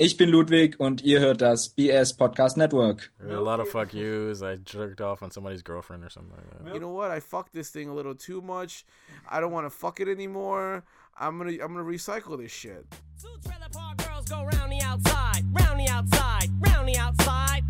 [0.00, 3.10] Ich bin Ludwig und ihr hört das BS Podcast Network.
[3.20, 4.42] A lot of fuck yous.
[4.42, 6.72] I jerked off on somebody's girlfriend or something like that.
[6.72, 7.10] You know what?
[7.10, 8.84] I fucked this thing a little too much.
[9.28, 10.84] I don't want to fuck it anymore.
[11.18, 12.86] I'm gonna I'm gonna recycle this shit.
[13.20, 17.64] Two trailer park girls go round the outside, round the outside, round the outside.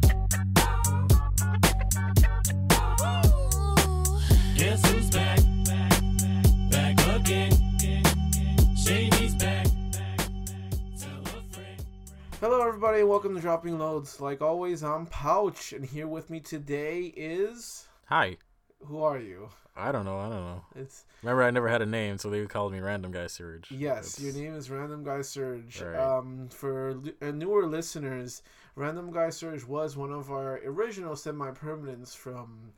[12.41, 14.21] Hello, everybody, and welcome to Dropping Loads.
[14.21, 18.36] Like always, I'm Pouch, and here with me today is Hi.
[18.85, 19.49] who are you?
[19.76, 20.18] I don't know.
[20.18, 20.64] I don't know.
[20.76, 23.71] It's Remember, I never had a name, so they called me Random Guy Surge.
[23.72, 25.81] yes, your name is Random Guy Surge.
[25.81, 25.96] Right.
[25.96, 28.43] Um, for uh, newer listeners,
[28.76, 32.73] Random Guy Surge was one of our original semi-permanents from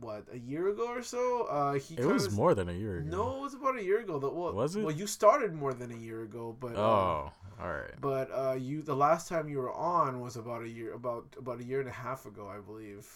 [0.00, 1.44] what a year ago or so.
[1.44, 3.08] Uh, he It was kinda- more than a year ago.
[3.16, 4.18] No, it was about a year ago.
[4.18, 4.82] That well, Was it?
[4.84, 7.90] Well, you started more than a year ago, but uh, Oh, all right.
[8.00, 11.60] but uh, you the last time you were on was about a year about about
[11.60, 13.06] a year and a half ago, I believe.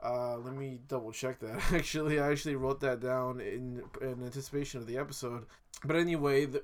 [0.00, 1.60] Uh, let me double check that.
[1.72, 5.46] Actually, I actually wrote that down in in anticipation of the episode.
[5.84, 6.62] But anyway, the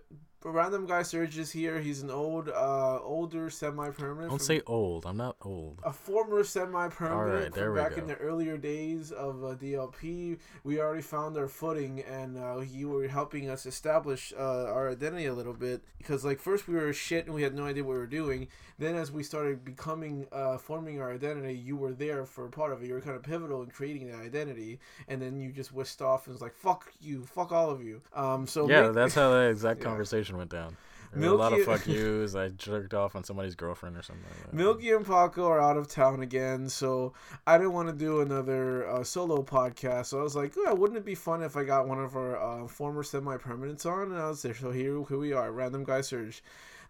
[0.51, 1.81] random guy Serge is here.
[1.81, 4.31] He's an old, uh, older semi-permanent.
[4.31, 5.07] Don't say old.
[5.07, 5.81] I'm not old.
[5.85, 8.03] a former semi-permanent Alright, there from we back go.
[8.03, 10.39] in the earlier days of uh, DLP.
[10.65, 15.27] We already found our footing, and uh, you were helping us establish uh, our identity
[15.27, 15.83] a little bit.
[15.99, 18.49] Because like first we were shit and we had no idea what we were doing.
[18.79, 22.83] Then as we started becoming, uh, forming our identity, you were there for part of
[22.83, 22.87] it.
[22.89, 26.27] You were kind of pivotal in creating that identity, and then you just whisked off
[26.27, 29.31] and was like, "Fuck you, fuck all of you." Um, so yeah, make- that's how
[29.31, 29.85] that exact Yeah.
[29.87, 30.77] conversation went down.
[31.17, 32.35] There were a lot of fuck yous.
[32.35, 34.53] I jerked off on somebody's girlfriend or something like.
[34.53, 37.13] Milky and Paco are out of town again, so
[37.47, 40.07] I didn't want to do another uh, solo podcast.
[40.07, 42.37] So I was like, oh, wouldn't it be fun if I got one of our
[42.37, 44.13] uh, former semi-permanents on?
[44.13, 44.55] And I was there.
[44.55, 46.43] So here, here we are, Random Guy Surge.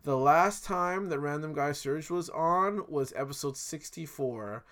[0.05, 4.65] The last time that Random Guy Surge was on was episode 64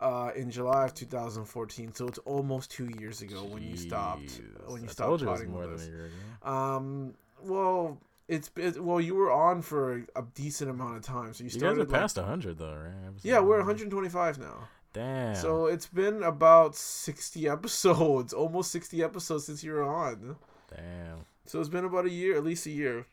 [0.00, 1.94] uh, in July of 2014.
[1.94, 4.40] So it's almost two years ago when you stopped.
[4.66, 6.50] When you I stopped told you it was more than a year ago.
[6.50, 7.98] Um, well,
[8.36, 11.50] it's it, well, you were on for a decent amount of time, so you You
[11.50, 13.12] guys started are like- past 100 though, right?
[13.22, 14.68] Yeah, we're 125 now.
[14.92, 15.36] Damn.
[15.36, 20.36] So it's been about 60 episodes, almost 60 episodes since you were on.
[20.74, 21.26] Damn.
[21.46, 23.06] So it's been about a year, at least a year.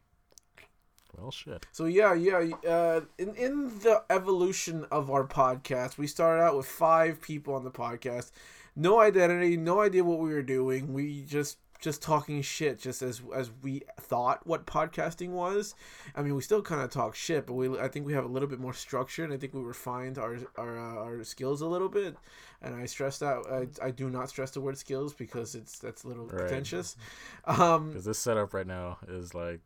[1.17, 1.65] Well, shit.
[1.71, 2.39] So yeah, yeah.
[2.67, 7.63] Uh, in in the evolution of our podcast, we started out with five people on
[7.63, 8.31] the podcast,
[8.75, 10.93] no identity, no idea what we were doing.
[10.93, 15.75] We just just talking shit, just as as we thought what podcasting was.
[16.15, 18.27] I mean, we still kind of talk shit, but we I think we have a
[18.29, 21.67] little bit more structure, and I think we refined our our uh, our skills a
[21.67, 22.15] little bit.
[22.61, 23.43] And I stress that
[23.81, 26.39] I, I do not stress the word skills because it's that's a little Right.
[26.39, 26.95] pretentious.
[27.45, 29.61] Um, Because this setup right now is like,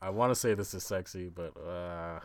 [0.00, 2.20] I want to say this is sexy, but uh,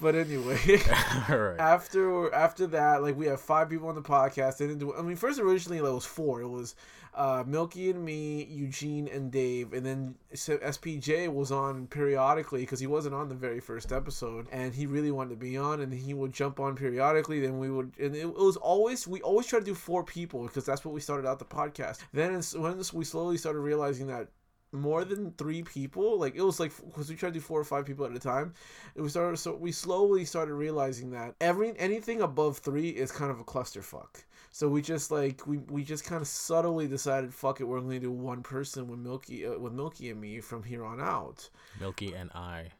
[0.00, 0.58] but anyway.
[1.28, 1.60] all right.
[1.60, 4.58] after after that, like we have five people on the podcast.
[4.58, 4.94] They didn't do.
[4.94, 6.40] I mean, first originally it was four.
[6.40, 6.74] It was
[7.14, 12.86] uh, Milky and me, Eugene and Dave, and then SPJ was on periodically because he
[12.86, 16.14] wasn't on the very first episode, and he really wanted to be on, and he
[16.14, 17.40] would jump on periodically.
[17.40, 20.44] Then we would, and it, it was always we always try to do four people
[20.44, 21.98] because that's what we started out the podcast.
[22.12, 24.28] Then it's, when we slowly started realizing that
[24.72, 27.64] more than three people like it was like because we tried to do four or
[27.64, 28.52] five people at a time
[28.94, 33.30] it we started so we slowly started realizing that every anything above three is kind
[33.30, 34.24] of a clusterfuck.
[34.50, 37.98] So we just like we, we just kind of subtly decided fuck it we're only
[37.98, 41.48] gonna do one person with milky uh, with milky and me from here on out.
[41.80, 42.72] Milky and I.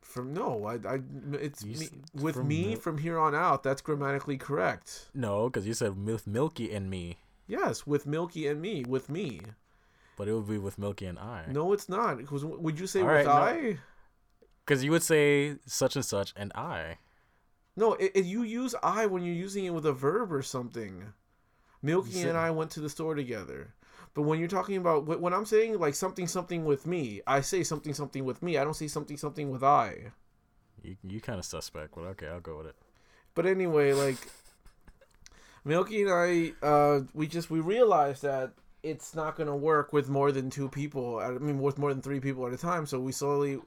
[0.00, 1.00] from no i, I
[1.32, 5.08] it's You me, with me Mil- from here on out that's grammatically correct.
[5.14, 9.40] No, because you said with Milky and me, yes with milky and me with me
[10.20, 11.46] but it would be with Milky and I.
[11.48, 13.78] no it's not because would you say All with right, i
[14.66, 16.98] Because you would say such and such and I.
[17.74, 21.14] No, it, it- you use I when you're using it with a verb or something.
[21.80, 23.72] Milky said- and I went to the store together.
[24.12, 27.40] But when you're talking about wh- when I'm saying like something something with me, I
[27.40, 28.58] say something something with me.
[28.58, 30.12] I don't say something something with I.
[30.82, 32.76] You you kind of suspect, but okay, I'll go with it.
[33.34, 34.18] But anyway, like
[35.64, 38.52] Milky and I, uh, we just we realized that
[38.82, 41.18] it's not gonna work with more than two people.
[41.18, 42.86] I mean, with more than three people at a time.
[42.86, 43.60] So we slowly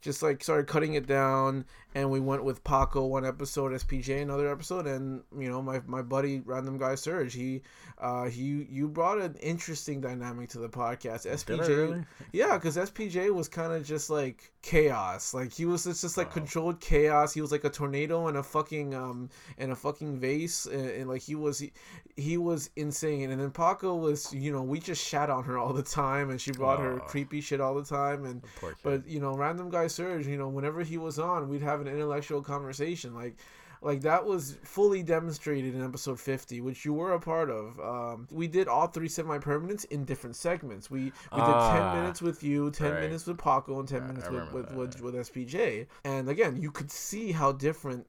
[0.00, 1.64] just like started cutting it down,
[1.96, 6.02] and we went with Paco one episode, SPJ another episode, and you know my my
[6.02, 7.62] buddy random guy Surge, He,
[7.98, 11.26] uh, he you brought an interesting dynamic to the podcast.
[11.26, 12.04] SPJ, really?
[12.32, 15.32] yeah, because SPJ was kind of just like chaos.
[15.32, 16.32] Like he was just, just like Wow.
[16.34, 17.32] controlled chaos.
[17.32, 21.08] He was like a tornado in a fucking um in a fucking vase, and, and
[21.08, 21.72] like he was he,
[22.16, 23.30] he was insane.
[23.30, 26.38] And then Paco was you know we just shat on her all the time, and
[26.38, 28.42] she brought her creepy shit all the time, and
[28.82, 31.94] but you know random guy Surge, you know whenever he was on, we'd have an
[31.94, 33.36] intellectual conversation like.
[33.82, 37.78] Like that was fully demonstrated in episode 50, which you were a part of.
[37.78, 40.90] Um, we did all three semi-permanents in different segments.
[40.90, 41.92] We we did Ah.
[41.92, 43.00] 10 minutes with you, 10 Right.
[43.02, 45.86] minutes with Paco, and 10 Right, minutes with with, with with SPJ.
[46.04, 48.06] And again, you could see how different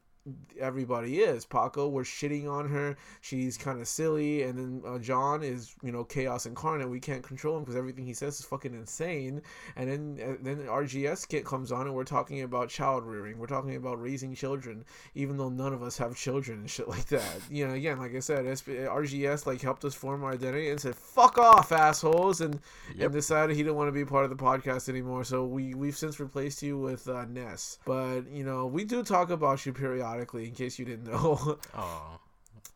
[0.60, 1.46] everybody is.
[1.46, 2.98] Paco, we're shitting on her.
[3.22, 6.90] She's kind of silly, and then uh, John is you know chaos incarnate.
[6.90, 9.42] We can't control him because everything he says is fucking insane.
[9.76, 13.38] And then uh, then RGS kit comes on, and we're talking about child rearing.
[13.38, 14.86] We're talking about raising children,
[15.16, 17.40] even though none of us have children and shit like that.
[17.50, 20.80] You know, again, like I said, SP- RGS like helped us form our identity and
[20.80, 22.60] said "fuck off, assholes," and
[22.96, 23.06] Yep.
[23.06, 25.24] and decided he didn't want to be part of the podcast anymore.
[25.24, 27.80] So we we've since replaced you with uh, Ness.
[27.86, 30.17] But you know, we do talk about you periodically,
[30.48, 31.58] in case you didn't know.
[31.76, 32.20] Oh,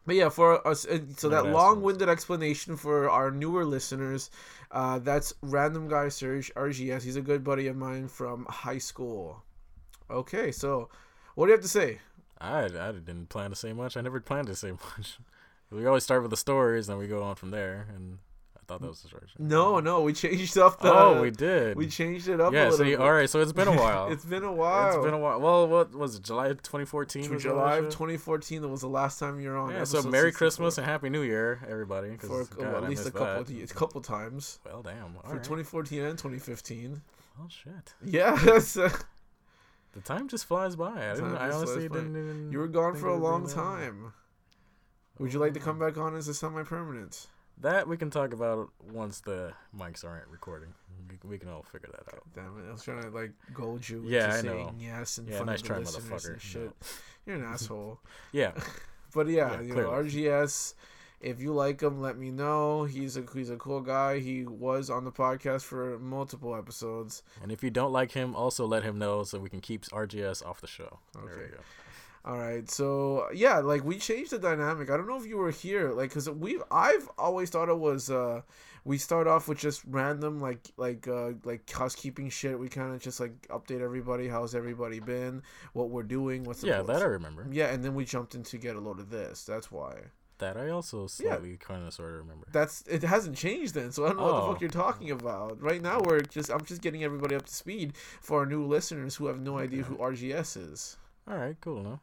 [0.06, 4.30] But yeah, for us, uh, so that long-winded explanation for our newer listeners,
[4.72, 7.04] uh, that's random guy Serge RGS.
[7.04, 9.44] He's a good buddy of mine from high school.
[10.10, 10.90] Okay, so
[11.36, 12.00] what do you have to say?
[12.40, 13.96] I I didn't plan to say much.
[13.96, 15.20] I never planned to say much.
[15.70, 17.88] We always start with the stories, and we go on from there.
[17.96, 18.18] And
[18.72, 19.44] thought that was the.
[19.44, 20.94] No, no, we changed up the.
[20.94, 21.76] Oh, we did.
[21.76, 22.54] we changed it up.
[22.54, 22.70] a yeah.
[22.72, 23.30] So you, all right.
[23.30, 24.08] So it's been a while.
[24.12, 24.88] it's been a while.
[24.88, 25.40] It's been a while.
[25.40, 26.24] Well, what was it?
[26.24, 27.34] July 2014.
[27.34, 28.62] Was July of 2014.
[28.62, 29.72] That was the last time you were on.
[29.72, 29.84] Yeah.
[29.84, 30.38] So Merry 64.
[30.38, 32.16] Christmas and Happy New Year, everybody.
[32.18, 35.16] for God, well, at least a couple, a couple times Well, damn.
[35.18, 35.44] All for right.
[35.44, 37.02] 2014 and 2015.
[37.40, 37.94] Oh shit.
[38.04, 38.36] Yeah,
[39.94, 41.12] The time just flies by.
[41.12, 41.36] I didn't.
[41.36, 42.50] I honestly didn't even.
[42.50, 44.14] you were gone for a it would be long time.
[45.20, 45.86] Would you like to come oh.
[45.86, 47.28] back on as a semi-permanent?
[47.62, 50.74] That we can talk about once the mics aren't recording.
[51.10, 52.24] We, we can all figure that out.
[52.36, 52.70] Damn it!
[52.70, 54.04] I was trying to like gold you.
[54.06, 54.74] Yeah, into I know.
[54.80, 56.34] Yes, in Yeah, nice try, motherfucker.
[56.34, 56.62] and shit.
[56.64, 56.74] No.
[57.26, 58.00] You're an asshole.
[58.32, 58.52] Yeah.
[59.14, 59.90] But yeah, Yeah, you know.
[59.90, 60.74] RGS.
[61.20, 62.86] If you like him, let me know.
[62.86, 64.18] He's a he's a cool guy.
[64.20, 67.22] He was on the podcast for multiple episodes.
[67.44, 70.44] And if you don't like him, also let him know so we can keep RGS
[70.44, 70.98] off the show.
[71.14, 71.54] There Okay.
[72.24, 74.92] All right, so yeah, like we changed the dynamic.
[74.92, 78.12] I don't know if you were here, like, cause we I've always thought it was
[78.12, 78.42] uh
[78.86, 82.60] we start off with just random like like uh like housekeeping shit.
[82.60, 84.28] We kind of just like update everybody.
[84.28, 85.42] How's everybody been?
[85.74, 86.44] What we're doing?
[86.44, 87.48] What's the Yeah, that I remember.
[87.52, 89.44] yeah, and then we jumped in to get a load of this.
[89.44, 89.96] That's why.
[90.38, 92.46] That I also slightly kind of sort of remember.
[92.52, 94.52] That's it hasn't changed then, so I don't know what the Oh.
[94.54, 95.60] fuck you're talking about.
[95.60, 99.16] Right now we're just I'm just getting everybody up to speed for our new listeners
[99.16, 100.98] who have no idea who RGS is.
[101.28, 101.82] All right, cool.
[101.84, 102.00] No.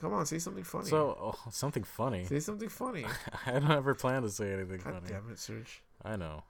[0.00, 0.88] Come on, say something funny.
[0.88, 2.24] So oh, something funny.
[2.24, 3.04] say something funny.
[3.46, 5.06] I don't ever plan to say anything God funny.
[5.08, 5.82] damn it, Serge.
[6.04, 6.44] I know.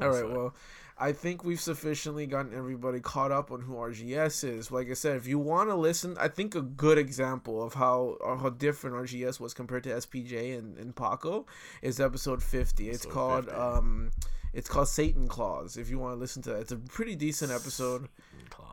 [0.00, 0.54] All right, well,
[0.96, 4.70] I think we've sufficiently gotten everybody caught up on who RGS is.
[4.70, 8.16] Like I said, if you want to listen, I think a good example of how
[8.20, 11.46] or how different RGS was compared to SPJ and, and Paco
[11.82, 12.88] is episode 50.
[12.88, 13.60] It's Episode called 50.
[13.60, 14.10] um
[14.52, 15.76] it's called Satan Claus.
[15.76, 18.08] If you want to listen to that, it's a pretty decent episode.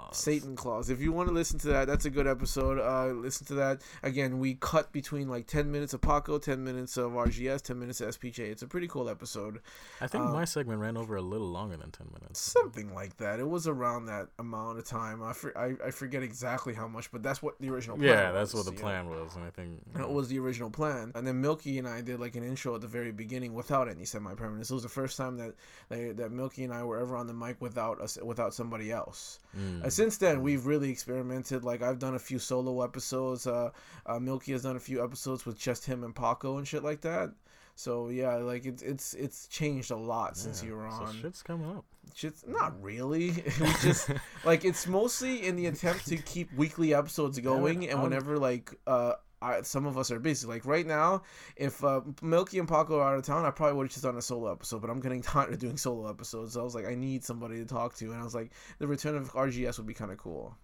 [0.08, 0.18] Claus.
[0.18, 0.90] Satan Claus.
[0.90, 2.80] If you want to listen to that, that's a good episode.
[2.80, 3.82] Uh, listen to that.
[4.04, 8.02] Again, we cut between like 10 minutes of Paco, 10 minutes of RGS, 10 minutes
[8.02, 8.40] of SPJ.
[8.40, 9.60] It's a pretty cool episode.
[10.02, 12.40] I think uh, my segment ran over a little longer than ten minutes.
[12.40, 13.40] Something like that.
[13.40, 15.22] It was around that amount of time.
[15.24, 18.32] I, for, I, I forget exactly how much, but that's what the original plan Yeah,
[18.32, 18.90] that's was, what the you know?
[18.90, 21.12] plan was, and I think That was the original plan.
[21.16, 24.06] And then Milky and I did like an intro at the very beginning without any
[24.06, 24.70] semi permanence.
[24.70, 25.56] It was the first time that
[25.90, 29.40] they, that Milky and I were ever on the mic without us without somebody else.
[29.58, 29.84] Mm.
[29.98, 31.64] Since then, we've really experimented.
[31.64, 33.48] Like I've done a few solo episodes.
[33.48, 33.72] Uh,
[34.06, 37.02] uh, Milky has done a few episodes with just him and Paco and shit like
[37.02, 37.32] that.
[37.74, 41.08] So yeah, like it's it's it's changed a lot since you were on.
[41.08, 41.84] so shit's coming up.
[42.14, 43.32] Shit's not really.
[43.60, 44.12] we just
[44.46, 48.76] like it's mostly in the attempt to keep weekly episodes going, and I'm- whenever like
[48.86, 49.14] uh.
[49.42, 50.48] I, some of us are busy.
[50.48, 51.22] Like right now,
[51.56, 54.18] if uh, Milky and Paco are out of town, I probably would have just done
[54.18, 54.82] a solo episode.
[54.82, 56.54] But I'm getting tired of doing solo episodes.
[56.54, 58.88] So I was like, I need somebody to talk to, and I was like, the
[58.88, 60.56] return of RGS would be kind of cool.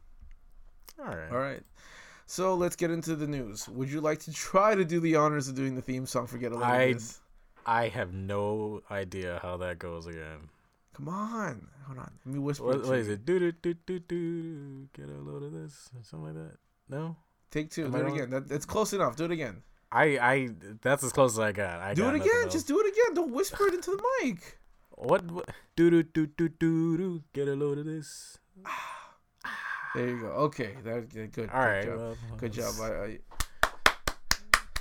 [1.00, 1.32] All right.
[1.32, 1.62] All right.
[2.26, 3.68] So let's get into the news.
[3.70, 6.38] Would you like to try to do the honors of doing the theme song for
[6.38, 6.96] Get a Load I-
[7.66, 10.50] I have no idea how that goes again.
[10.94, 11.68] Come on.
[11.86, 12.12] Hold on.
[12.26, 12.66] Let me whisper.
[12.66, 13.26] What, what is it?
[13.26, 14.88] Do do do do do.
[14.94, 16.58] Get a load of this, something like that.
[16.90, 17.16] No.
[17.54, 17.86] Take two.
[17.86, 18.16] Am do I it wrong?
[18.16, 18.30] again.
[18.32, 19.16] That, it's close enough.
[19.16, 19.62] Do it again.
[19.92, 20.50] I I
[20.82, 21.82] that's as close as I got.
[21.82, 22.50] I do got it again.
[22.50, 23.14] Just do it again.
[23.14, 24.58] Don't whisper it into the mic.
[24.90, 25.30] what?
[25.30, 27.24] what do do do do do do.
[27.32, 28.40] Get a load of this.
[29.96, 30.28] There you go.
[30.50, 30.72] Okay.
[30.84, 31.52] That yeah, good.
[31.52, 31.86] All good right.
[31.86, 32.00] Job.
[32.00, 32.74] Well, Good job.
[32.82, 33.20] I, I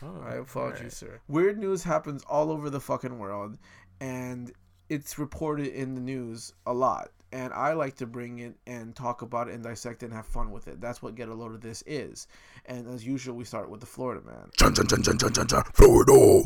[0.02, 1.20] oh, I applaud all you, sir.
[1.28, 3.58] Weird news happens all over the fucking world,
[4.00, 4.50] and
[4.88, 7.10] it's reported in the news a lot.
[7.32, 10.26] And I like to bring it and talk about it and dissect it and have
[10.26, 10.80] fun with it.
[10.80, 12.26] That's what Get a Load of This is.
[12.66, 14.50] And as usual, we start with the Florida man.
[15.72, 16.44] Florida.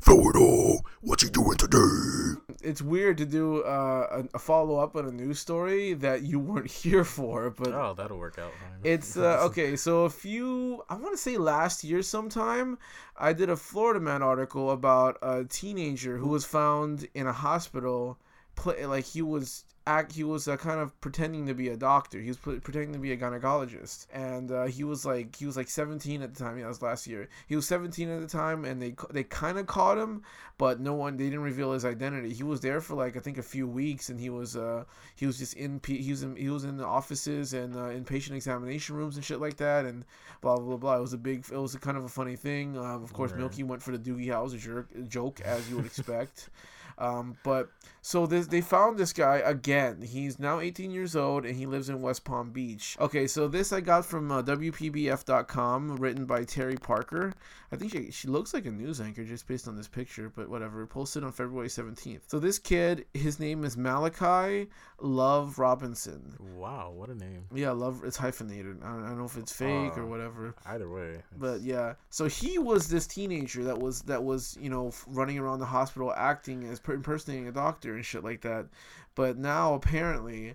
[0.00, 0.82] Florida.
[1.00, 2.43] What's he doing today?
[2.62, 6.38] It's weird to do uh, a, a follow up on a news story that you
[6.38, 8.80] weren't here for, but Oh, that'll work out fine.
[8.84, 9.76] It's uh, okay.
[9.76, 12.78] So a few, I want to say last year sometime,
[13.16, 18.18] I did a Florida Man article about a teenager who was found in a hospital,
[18.56, 22.20] play, like he was act, he was uh, kind of pretending to be a doctor.
[22.20, 25.56] He was pre- pretending to be a gynecologist, and uh, he was like he was
[25.56, 26.56] like 17 at the time.
[26.56, 27.28] Yeah, that was last year.
[27.46, 30.22] He was 17 at the time, and they they kind of caught him,
[30.58, 32.32] but no one they didn't reveal his identity.
[32.32, 34.84] He was there for like I think a few weeks, and he was uh
[35.16, 38.04] he was just in he was in he was in the offices and uh, in
[38.04, 40.04] patient examination rooms and shit like that, and
[40.40, 40.96] blah blah blah.
[40.96, 42.76] It was a big it was a kind of a funny thing.
[42.78, 43.40] Uh, of course, Right.
[43.40, 46.48] Milky went for the Doogie Howser jerk, joke as you would expect.
[46.96, 47.70] Um, but
[48.06, 50.02] so this, they found this guy again.
[50.02, 52.98] He's now 18 years old and he lives in West Palm Beach.
[53.00, 57.32] Okay, so this I got from uh, WPBF.com, written by Terry Parker.
[57.72, 60.50] I think she, she looks like a news anchor just based on this picture, but
[60.50, 60.86] whatever.
[60.86, 62.20] Posted on February 17th.
[62.26, 64.68] So this kid, his name is Malachi
[65.00, 66.36] Love Robinson.
[66.56, 67.44] wow, what a name.
[67.54, 68.02] Yeah, Love.
[68.04, 68.82] It's hyphenated.
[68.82, 70.54] I don't, I don't know if it's fake or Uh, whatever.
[70.66, 71.22] Either way.
[71.36, 75.58] But yeah, so he was this teenager that was that was you know running around
[75.58, 78.66] the hospital acting as impersonating a doctor and shit like that.
[79.14, 80.54] But now apparently,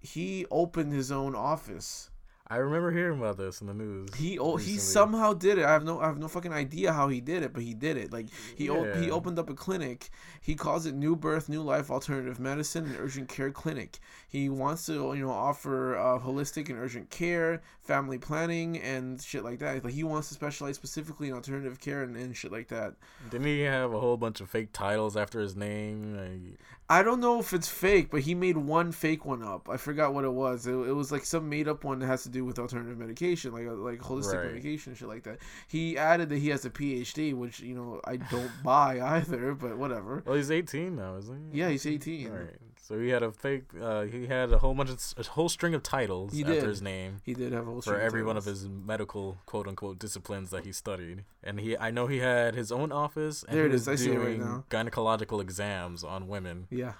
[0.00, 2.10] he opened his own office.
[2.52, 4.12] I remember hearing about this in the news.
[4.16, 5.64] He oh, he somehow did it.
[5.64, 7.96] I have no I have no fucking idea how he did it, but he did
[7.96, 8.12] it.
[8.12, 8.26] Like
[8.56, 10.10] he o- he opened up a clinic.
[10.40, 14.00] He calls it New Birth, New Life Alternative Medicine and Urgent Care Clinic.
[14.28, 19.44] He wants to you know offer uh, holistic and urgent care, family planning, and shit
[19.44, 19.84] like that.
[19.84, 22.94] Like he wants to specialize specifically in alternative care and, and shit like that.
[23.30, 26.16] Didn't he have a whole bunch of fake titles after his name?
[26.16, 29.68] Like, I don't know if it's fake, but he made one fake one up.
[29.70, 30.66] I forgot what it was.
[30.66, 33.52] It, it was like some made up one that has to do with alternative medication,
[33.52, 34.46] like uh, like holistic Right.
[34.52, 35.38] medication, and shit like that.
[35.68, 39.76] He added that he has a PhD, which you know I don't buy either, but
[39.78, 40.22] whatever.
[40.26, 41.58] well, he's 18 now, isn't he?
[41.60, 42.30] Yeah, he's 18.
[42.30, 42.48] Right.
[42.82, 43.66] So he had a fake.
[43.80, 46.64] Uh, he had a whole bunch of a whole string of titles He after did.
[46.64, 50.00] his name He did have a whole for every one of his medical quote unquote
[50.00, 51.22] disciplines that he studied.
[51.44, 53.44] And he, I know he had his own office.
[53.44, 53.86] And There he was.
[53.86, 54.64] I see it right doing now.
[54.70, 56.94] Gynecological exams on women, Yeah,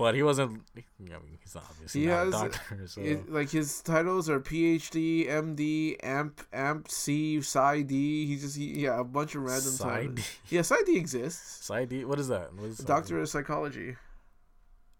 [0.00, 0.62] but he wasn't.
[0.74, 2.86] You know, he's not obviously He not has- a doctor.
[2.88, 7.90] So it, like his titles are PhD, MD, AMP, AMP C, PsyD.
[7.90, 10.18] He just he, yeah a bunch of random titles.
[10.18, 10.36] PsyD?
[10.50, 11.68] Yeah, PsyD exists.
[11.68, 12.04] Psyd.
[12.06, 12.52] What is that?
[12.54, 13.96] What is Doctor of Psychology.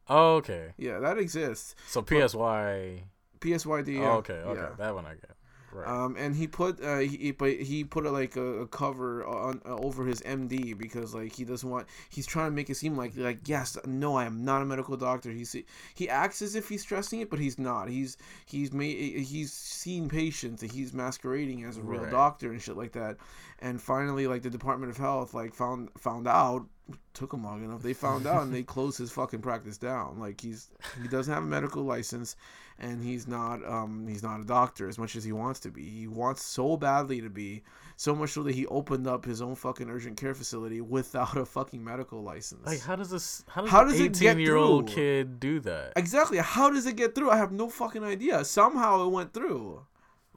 [0.08, 0.74] Oh, okay.
[0.76, 1.74] Yeah, that exists.
[1.88, 3.04] So PSY.
[3.40, 4.00] PSYD.
[4.00, 4.34] Oh, okay.
[4.34, 4.60] Okay.
[4.60, 4.70] Yeah.
[4.76, 5.36] That one I get.
[5.72, 5.86] Right.
[5.86, 9.60] Um, and he put uh, he but he put a, like a, a cover on
[9.64, 12.96] uh, over his MD because like he doesn't want he's trying to make it seem
[12.96, 15.30] like like yes no I am not a medical doctor.
[15.30, 15.54] He's
[15.94, 17.88] he acts as if he's stressing it but he's not.
[17.88, 22.10] He's he's made he's seen patients and he's masquerading as a real Right.
[22.10, 23.16] doctor and shit like that.
[23.60, 26.66] And finally like the Department of Health like found found out
[27.14, 30.18] took him long enough they found out and they closed his fucking practice down.
[30.18, 32.34] Like he's he doesn't have a medical license
[32.80, 35.82] and he's not um he's not a doctor as much as he wants to be.
[35.84, 37.62] He wants so badly to be,
[37.96, 41.44] so much so that he opened up his own fucking urgent care facility without a
[41.44, 42.66] fucking medical license.
[42.66, 43.44] like, how does this?
[43.48, 44.94] How does, How does it get 18 year old through?
[44.94, 45.92] kid do that?
[45.96, 46.38] exactly.
[46.38, 47.30] How does it get through?
[47.30, 48.44] I have no fucking idea.
[48.44, 49.86] Somehow it went through.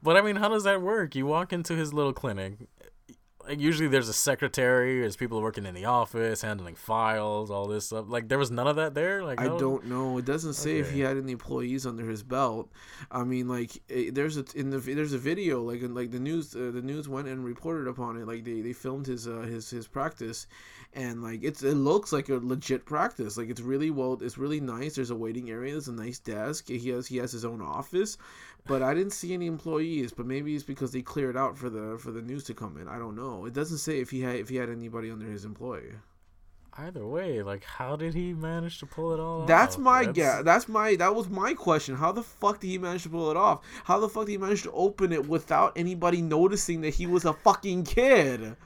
[0.02, 1.14] But I mean, how does that work?
[1.14, 2.58] You walk into his little clinic.
[3.46, 5.00] Like usually, there's a secretary.
[5.00, 8.06] There's people working in the office, handling files, all this stuff.
[8.08, 9.22] Like there was none of that there.
[9.22, 10.18] Like I no- don't know.
[10.18, 12.70] It doesn't say if he had any employees under his belt.
[13.10, 16.20] I mean, like eh, there's a in the there's a video like in, like the
[16.20, 18.26] news uh, the news went and reported upon it.
[18.26, 20.46] Like they, they filmed his uh, his his practice,
[20.94, 23.36] and like it's it looks like a legit practice.
[23.36, 24.18] Like it's really well.
[24.20, 24.94] It's really nice.
[24.94, 25.72] There's a waiting area.
[25.72, 26.68] There's a nice desk.
[26.68, 28.16] He has he has his own office,
[28.66, 30.12] but I didn't see any employees.
[30.12, 32.88] But maybe it's because they cleared out for the for the news to come in.
[32.88, 33.44] I don't know.
[33.44, 35.82] It doesn't say if he had if he had anybody under his employ.
[36.76, 39.46] Either way, like how did he manage to pull it all?
[39.46, 39.82] That's off?
[39.82, 40.42] my guess.
[40.42, 41.94] That's my that was my question.
[41.94, 43.62] How the fuck did he manage to pull it off?
[43.84, 47.24] How the fuck did he manage to open it without anybody noticing that he was
[47.24, 48.56] a fucking kid?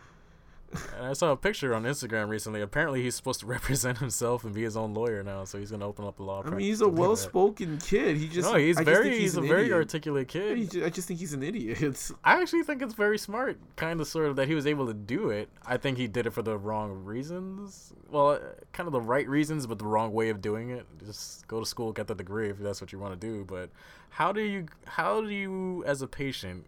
[0.98, 2.60] And I saw a picture on Instagram recently.
[2.60, 5.44] Apparently, he's supposed to represent himself and be his own lawyer now.
[5.44, 6.42] So he's gonna open up a law.
[6.44, 8.16] I mean, he's a well-spoken kid.
[8.18, 9.08] He just No, he's I very.
[9.10, 9.76] think He's, a very idiot.
[9.76, 10.82] articulate kid.
[10.84, 12.10] I just think he's an idiot.
[12.24, 14.94] I actually think it's very smart, kind of, sort of, that he was able to
[14.94, 15.48] do it.
[15.66, 17.92] I think he did it for the wrong reasons.
[18.10, 18.38] Well, uh,
[18.72, 20.86] kind of the right reasons, but the wrong way of doing it.
[21.04, 23.44] Just go to school, get the degree if that's what you want to do.
[23.44, 23.70] But
[24.10, 26.66] how do you, how do you, as a patient,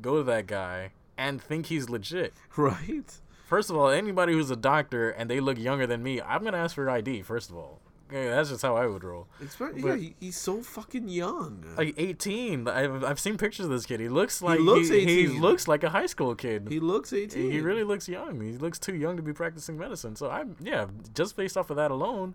[0.00, 2.32] go to that guy and think he's legit?
[2.56, 3.12] right?
[3.52, 6.56] First of all, anybody who's a doctor and they look younger than me, I'm gonna
[6.56, 7.20] ask for ID.
[7.20, 9.28] First of all, okay, that's just how I would roll.
[9.42, 11.62] Yeah, But- he, he's so fucking young.
[11.76, 14.00] Like 18, I've, I've seen pictures of this kid.
[14.00, 16.68] He looks like he looks he, he looks like a high school kid.
[16.70, 17.50] he looks 18.
[17.50, 18.40] He really looks young.
[18.40, 20.16] He looks too young to be practicing medicine.
[20.16, 22.34] So I'm yeah, just based off of that alone,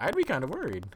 [0.00, 0.86] I'd be kind of worried.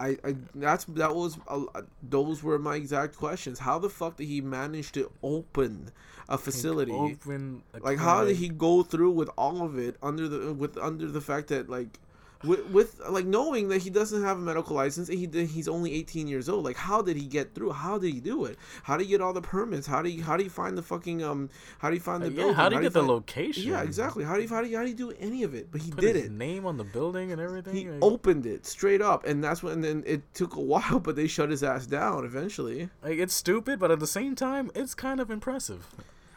[0.00, 3.58] I, I that's that was a, those were my exact questions.
[3.58, 5.92] How the fuck did he manage to open
[6.28, 6.92] a facility?
[6.92, 10.76] Open a like how did he go through with all of it under the with
[10.78, 11.98] under the fact that like
[12.44, 15.92] with, with like knowing that he doesn't have a medical license and he he's only
[15.94, 16.64] 18 years old?
[16.64, 17.72] Like how did he get through?
[17.72, 18.56] How did he do it?
[18.84, 19.88] How do you get all the permits?
[19.88, 22.26] How do you how do you find the fucking um how do you find the
[22.28, 22.54] Uh, yeah, building?
[22.54, 23.64] how do you get the find- location?
[23.68, 24.22] yeah exactly.
[24.22, 25.72] How do you how do you, how do you do any of it?
[25.72, 26.30] But he Put did it.
[26.30, 27.74] name on the building and everything.
[27.74, 31.00] he like, opened it straight up and that's when and then it took a while
[31.00, 32.88] but they shut his ass down eventually.
[33.02, 35.88] Like, it's stupid, but at the same time, it's kind of impressive.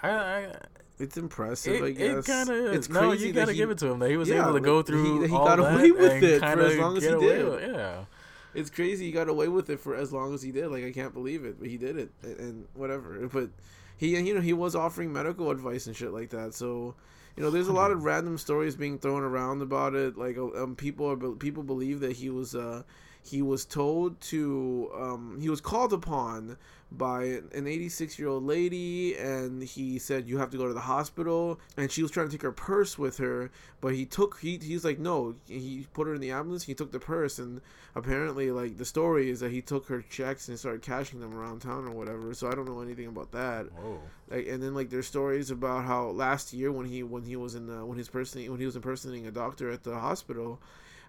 [0.03, 0.51] I, I
[0.99, 3.77] it's impressive i it, guess it kind of it's no, you gotta he- give it
[3.79, 6.23] to him that he was Yeah, able to go through he all got away with
[6.23, 7.45] it for as long as he did.
[7.49, 8.05] with- Yeah.
[8.53, 10.91] it's crazy he got away with it for as long as he did like i
[10.91, 13.49] can't believe it but he did it and, and whatever but
[13.97, 16.93] he you know he was offering medical advice and shit like that so
[17.37, 20.75] you know there's a lot of random stories being thrown around about it like um,
[20.75, 22.83] people are people believe that he was uh
[23.23, 26.57] he was told to um he was called upon
[26.91, 30.81] by an 86 year old lady and he said you have to go to the
[30.81, 31.59] hospital.
[31.77, 34.83] And she was trying to take her purse with her but he took he he's
[34.83, 35.35] like no.
[35.47, 37.61] He put her in the ambulance he took the purse and
[37.95, 41.61] apparently like the story is that he took her checks and started cashing them around
[41.61, 43.71] town or whatever so i don't know anything about that.
[43.71, 43.99] Whoa.
[44.29, 47.55] like and then like there's stories about how last year when he when he was
[47.55, 50.59] in uh, when his person when he was impersonating a doctor at the hospital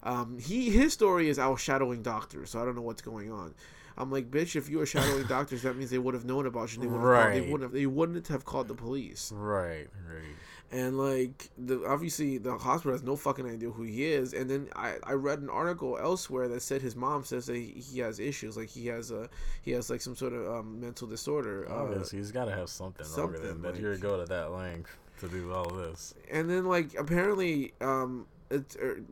[0.05, 3.31] um he his story is I was shadowing doctors so I don't know what's going
[3.33, 3.55] on
[3.99, 6.75] I'm like bitch if you were shadowing doctors that means they would have known about
[6.75, 7.51] you they would have called, they Right.
[7.51, 10.35] wouldn't have they wouldn't have called the police Right, right.
[10.71, 14.69] and like the obviously the hospital has no fucking idea who he is and then
[14.75, 18.19] i i read an article elsewhere that said his mom says that he, he has
[18.19, 19.29] issues like he has a
[19.63, 22.69] he has like some sort of um, mental disorder uh, Obviously, he's got to have
[22.71, 25.69] something, wrong with something, him that like- you're go to that length to do all
[25.69, 26.15] this.
[26.31, 28.27] and then like apparently um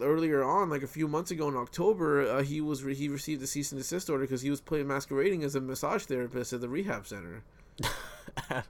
[0.01, 3.43] earlier on like a few months ago in october uh, he was re- he received
[3.43, 6.61] a cease and desist order because he was playing masquerading as a massage therapist at
[6.61, 7.43] the rehab center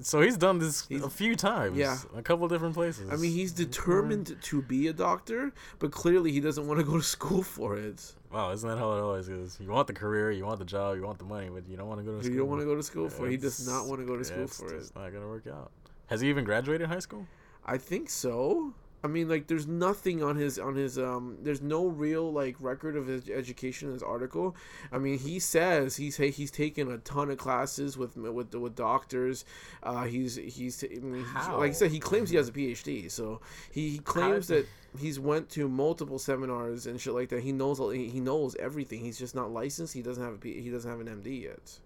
[0.00, 1.76] so he's done this He's- a few times.
[1.76, 1.96] yeah.
[2.16, 3.10] a couple different places.
[3.10, 6.96] i mean he's determined to be a doctor but clearly he doesn't want to go
[6.96, 9.56] to school for it wow, isn't that how it always is?
[9.60, 11.88] You want the career, you want the job, you want the money, but you don't
[11.88, 12.32] want to go to school.
[12.34, 14.14] you don't want to go to school for it he does not want to go
[14.18, 15.70] to school for it It's not gonna work out.
[16.08, 17.26] Has he even graduated high school?
[17.64, 18.74] I think so.
[19.04, 21.38] I mean, like, there's nothing on his on his um.
[21.42, 24.56] There's no real like record of his education in his article.
[24.90, 29.44] I mean, he says he's he's taken a ton of classes with with with doctors.
[29.82, 31.58] Uh, he's he's, I mean, he's How?
[31.58, 33.10] like I said, he claims he has a PhD.
[33.10, 34.66] So he, he claims that
[34.98, 37.42] he's went to multiple seminars and shit like that.
[37.42, 39.00] He knows he knows everything.
[39.00, 39.94] He's just not licensed.
[39.94, 41.78] He doesn't have a he doesn't have an MD yet.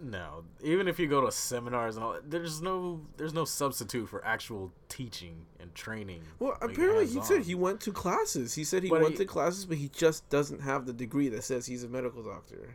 [0.00, 4.24] No, even if you go to seminars and all, there's no there's no substitute for
[4.24, 6.22] actual teaching and training.
[6.38, 8.54] Well, like, apparently he said he went to classes.
[8.54, 11.28] He said he But went he- to classes, but he just doesn't have the degree
[11.30, 12.70] that says he's a medical doctor.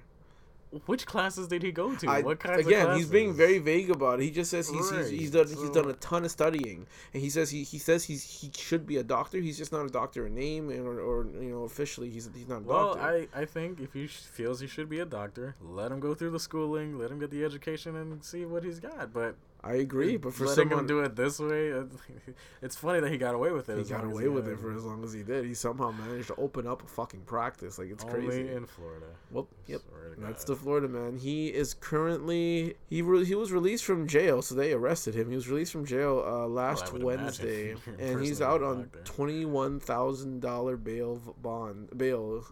[0.85, 2.09] Which classes did he go to?
[2.09, 4.23] I, what kinds again, he's being very vague about it.
[4.23, 7.29] He just says he's he's, he's done he's done a ton of studying, and he
[7.29, 9.39] says he, he says he's he should be a doctor.
[9.39, 12.61] He's just not a doctor in name or, or you know officially he's he's not
[12.61, 13.27] a Well, doctor.
[13.33, 16.13] I, I think if he sh- feels he should be a doctor, let him go
[16.15, 19.13] through the schooling, let him get the education, and see what he's got.
[19.13, 21.71] But I agree, but for letting someone him do it this way,
[22.61, 23.77] it's funny that he got away with it.
[23.77, 25.45] he got away with it for as long as he did.
[25.45, 27.79] He somehow managed to open up a fucking practice.
[27.79, 28.51] Like it's Only crazy.
[28.51, 29.05] in Florida.
[29.31, 29.81] Well, yep.
[30.17, 31.15] That's the Florida man.
[31.17, 35.29] He is currently he re- he was released from jail, so they arrested him.
[35.29, 39.79] He was released from jail uh, last imagine Wednesday, and he's out on twenty one
[39.79, 42.45] thousand dollar bail bond bail.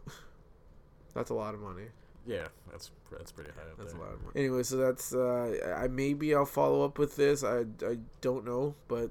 [1.14, 1.88] That's a lot of money.
[2.26, 4.34] Yeah, that's that's pretty high up That's a lot of money.
[4.36, 7.44] Anyway, so that's uh, I maybe I'll follow up with this.
[7.44, 9.10] I, I don't know, but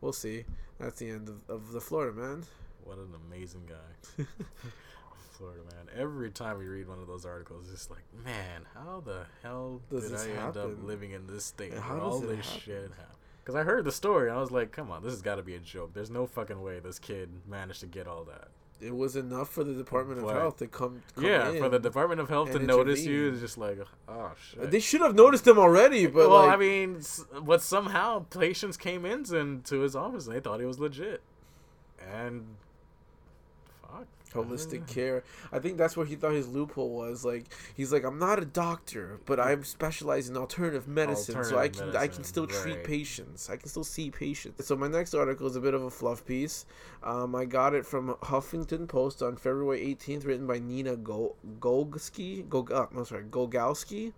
[0.00, 0.44] we'll see.
[0.78, 2.44] That's the end of, of the Florida man.
[2.84, 4.24] What an amazing guy.
[5.32, 5.86] Florida man.
[5.98, 9.80] Every time we read one of those articles, it's just like, man, how the hell
[9.90, 12.60] Does did this I end up living in this state And how all this happen?
[12.60, 13.16] shit happened?
[13.42, 15.42] Because I heard the story and I was like, come on, this has got to
[15.42, 15.94] be a joke.
[15.94, 18.48] There's no fucking way this kid managed to get all that.
[18.80, 20.30] It was enough for the Department of?
[20.30, 21.02] Health to come.
[21.14, 21.78] come yeah, for the.
[21.78, 24.70] Department of Health to notice you is just like, oh shit.
[24.70, 27.02] They should have noticed him already, but well, like, I mean,
[27.42, 31.20] but somehow patients came in and to his office and they thought he was legit,
[32.10, 32.56] and
[34.32, 35.22] holistic care.
[35.52, 37.24] I think that's where he thought his loophole was.
[37.24, 41.68] Like he's like, I'm not a doctor, but I specialize in alternative medicine, so I
[41.68, 43.50] can Alternative I can medicine, still treat patients.
[43.50, 44.66] I can still see patients.
[44.66, 46.66] So my next article is a bit of a fluff piece.
[47.02, 52.48] Um, I got it from Huffington Post on February 18th, written by Nina Go- Golgsky.
[52.48, 54.12] Gog- uh, no, sorry, Gogowski.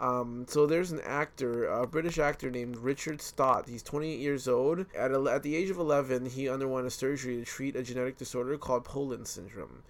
[0.00, 3.68] Um, so there's an actor, a British actor named Richard Stott.
[3.68, 4.86] He's 28 years old.
[4.96, 8.16] At, el- at the age of 11, he underwent a surgery to treat a genetic
[8.16, 9.82] disorder called Poland syndrome.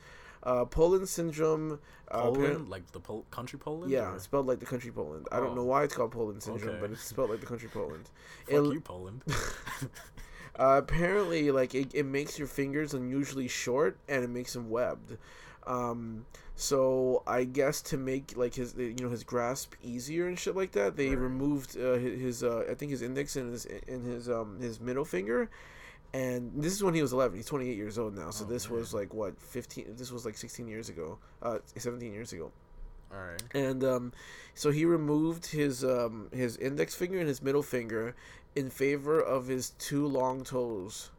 [0.42, 1.78] Uh, Poland syndrome.
[2.10, 3.90] Uh, Poland, like the Pol- country Poland.
[3.92, 5.28] yeah, or- spelled like the country Poland.
[5.30, 5.54] I don't Oh.
[5.56, 6.80] know why it's called Poland syndrome, Okay.
[6.80, 8.08] but it's spelled like the country Poland.
[8.46, 9.22] Fuck It- you, Poland.
[10.58, 15.18] uh, apparently, like it, it makes your fingers unusually short and it makes them webbed.
[15.66, 16.24] Um,
[16.60, 20.72] so I guess to make like his you know his grasp easier and shit like
[20.72, 21.18] that, they Right.
[21.18, 24.80] removed uh, his, his uh, I think his index and his and his um his
[24.80, 25.48] middle finger.
[26.12, 27.36] And this is when he was 11.
[27.36, 28.30] He's 28 years old now.
[28.30, 29.94] So Oh, this was like what 15.
[29.96, 31.18] This was like 16 years ago.
[31.42, 32.50] Uh, 17 years ago
[33.12, 33.42] All right.
[33.54, 34.12] and um,
[34.54, 38.16] so he removed his um, his index finger and his middle finger
[38.56, 41.10] in favor of his two long toes,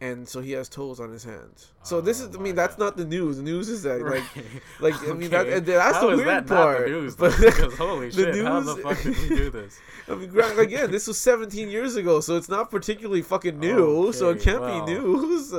[0.00, 1.72] and so he has toes on his hands.
[1.82, 2.84] So oh this Oh is I mean that's God.
[2.84, 3.38] not the news.
[3.38, 4.44] The news is that like Right.
[4.80, 6.80] like I mean, that, and that's How the weird that part.
[6.80, 7.36] Not the news, but?
[7.38, 9.78] Because holy shit, how the fuck did we do this?
[10.08, 14.12] I mean, again, this was 17 years ago, so it's not particularly fucking new.
[14.12, 15.52] so it can't be news.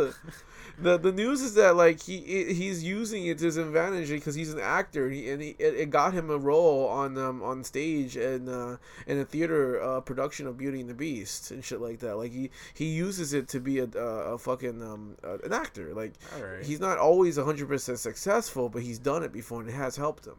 [0.80, 4.54] The The news is that like he he's using it to his advantage because he's
[4.54, 7.64] an actor, and, he, and he, it, it got him a role on um on
[7.64, 11.82] stage and uh, in a theater uh, production of Beauty and the Beast and shit
[11.82, 12.18] like that.
[12.18, 15.94] Like he he uses it to be a a, a fucking um an actor.
[15.96, 16.64] Like right.
[16.64, 20.28] he's not always 100 percent successful, but he's done it before and it has helped
[20.28, 20.36] him.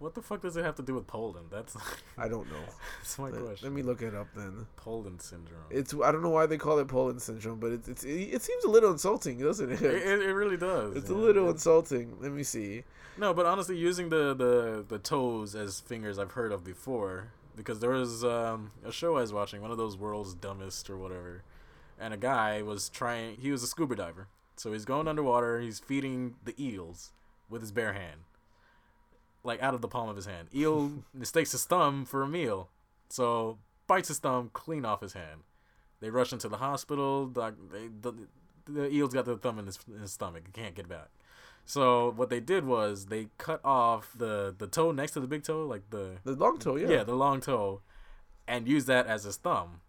[0.00, 1.46] What the fuck does it have to do with Poland?
[1.50, 1.76] That's
[2.18, 2.64] I don't know.
[2.98, 3.68] that's my Let, question.
[3.68, 4.66] let me look it up then.
[4.76, 5.60] Poland syndrome.
[5.70, 8.64] It's I don't know why they call it Poland syndrome, but it's, it's it, seems
[8.64, 9.82] a little insulting, doesn't it?
[9.82, 10.96] it, it, it really does.
[10.96, 12.16] it's a little It- insulting.
[12.20, 12.82] Let me see.
[13.18, 17.80] No, but honestly, using the, the, the toes as fingers I've heard of before because
[17.80, 21.42] there was um, a show I was watching, one of those world's dumbest or whatever,
[21.98, 23.36] and a guy was trying.
[23.36, 25.60] He was a scuba diver, so he's going underwater.
[25.60, 27.10] He's feeding the eels
[27.50, 28.20] with his bare hand,
[29.42, 30.48] like out of the palm of his hand.
[30.54, 32.68] Eel mistakes his thumb for a meal,
[33.08, 35.40] so bites his thumb clean off his hand.
[36.00, 37.26] They rush into the hospital.
[37.26, 38.14] Doc, they, the,
[38.66, 40.44] the eel's got the thumb in his, in his stomach.
[40.46, 41.08] He can't get back.
[41.66, 45.42] So what they did was they cut off the the toe next to the big
[45.44, 46.88] toe, like the The long toe, yeah.
[46.88, 47.82] yeah, the long toe,
[48.48, 49.80] and use that as his thumb.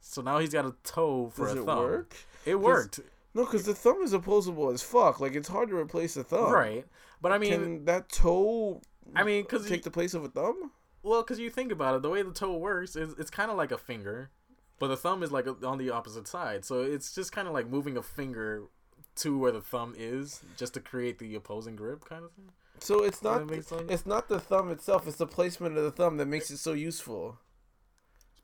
[0.00, 1.78] So now he's got a toe for Does a it thumb.
[1.78, 2.14] work?
[2.46, 3.00] It worked,
[3.34, 5.20] No, because the thumb is opposable as fuck.
[5.20, 6.50] Like it's hard to replace the thumb.
[6.50, 6.86] right?
[7.20, 8.80] But I mean, can that toe?
[9.14, 10.70] I mean, because take the place of a thumb.
[11.02, 13.56] well, because you think about it, the way the toe works is it's kind of
[13.56, 14.30] like a finger,
[14.78, 16.64] but the thumb is like on the opposite side.
[16.64, 18.64] So it's just kind of like moving a finger
[19.16, 22.50] to where the thumb is, just to create the opposing grip, kind of thing.
[22.80, 25.08] So it's not make it's not the thumb itself.
[25.08, 27.38] It's the placement of the thumb that makes it so useful.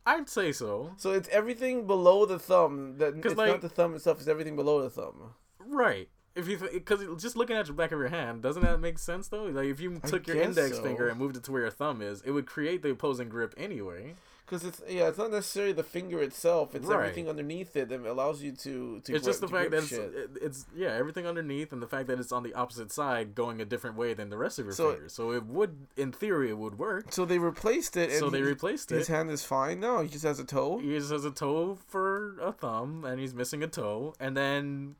[0.06, 0.92] I'd say so.
[0.96, 2.98] So it's everything below the thumb.
[2.98, 4.18] That it's like- not the thumb itself.
[4.18, 5.34] It's everything below the thumb.
[5.58, 6.08] Right.
[6.34, 9.28] If you because just looking at your back of your hand, doesn't that make sense
[9.28, 9.44] though?
[9.44, 10.82] Like if you I took your index so.
[10.82, 13.54] finger and moved it to where your thumb is, it would create the opposing grip
[13.56, 14.14] anyway.
[14.44, 16.74] Because it's yeah, it's not necessarily the finger itself.
[16.74, 16.96] It's Right.
[16.98, 19.14] everything underneath it that allows you to to.
[19.14, 22.18] it's just the fact that it's, it- it's yeah everything underneath and the fact that
[22.18, 24.92] it's on the opposite side going a different way than the rest of your So-
[24.92, 25.12] fingers.
[25.14, 27.06] So it would, in theory, it would work.
[27.12, 28.10] So they replaced it.
[28.10, 29.12] And So they he- replaced His it.
[29.12, 30.02] hand is fine now.
[30.02, 30.76] He just has a toe.
[30.78, 34.14] He just has a toe for a thumb, and he's missing a toe.
[34.20, 34.96] And then,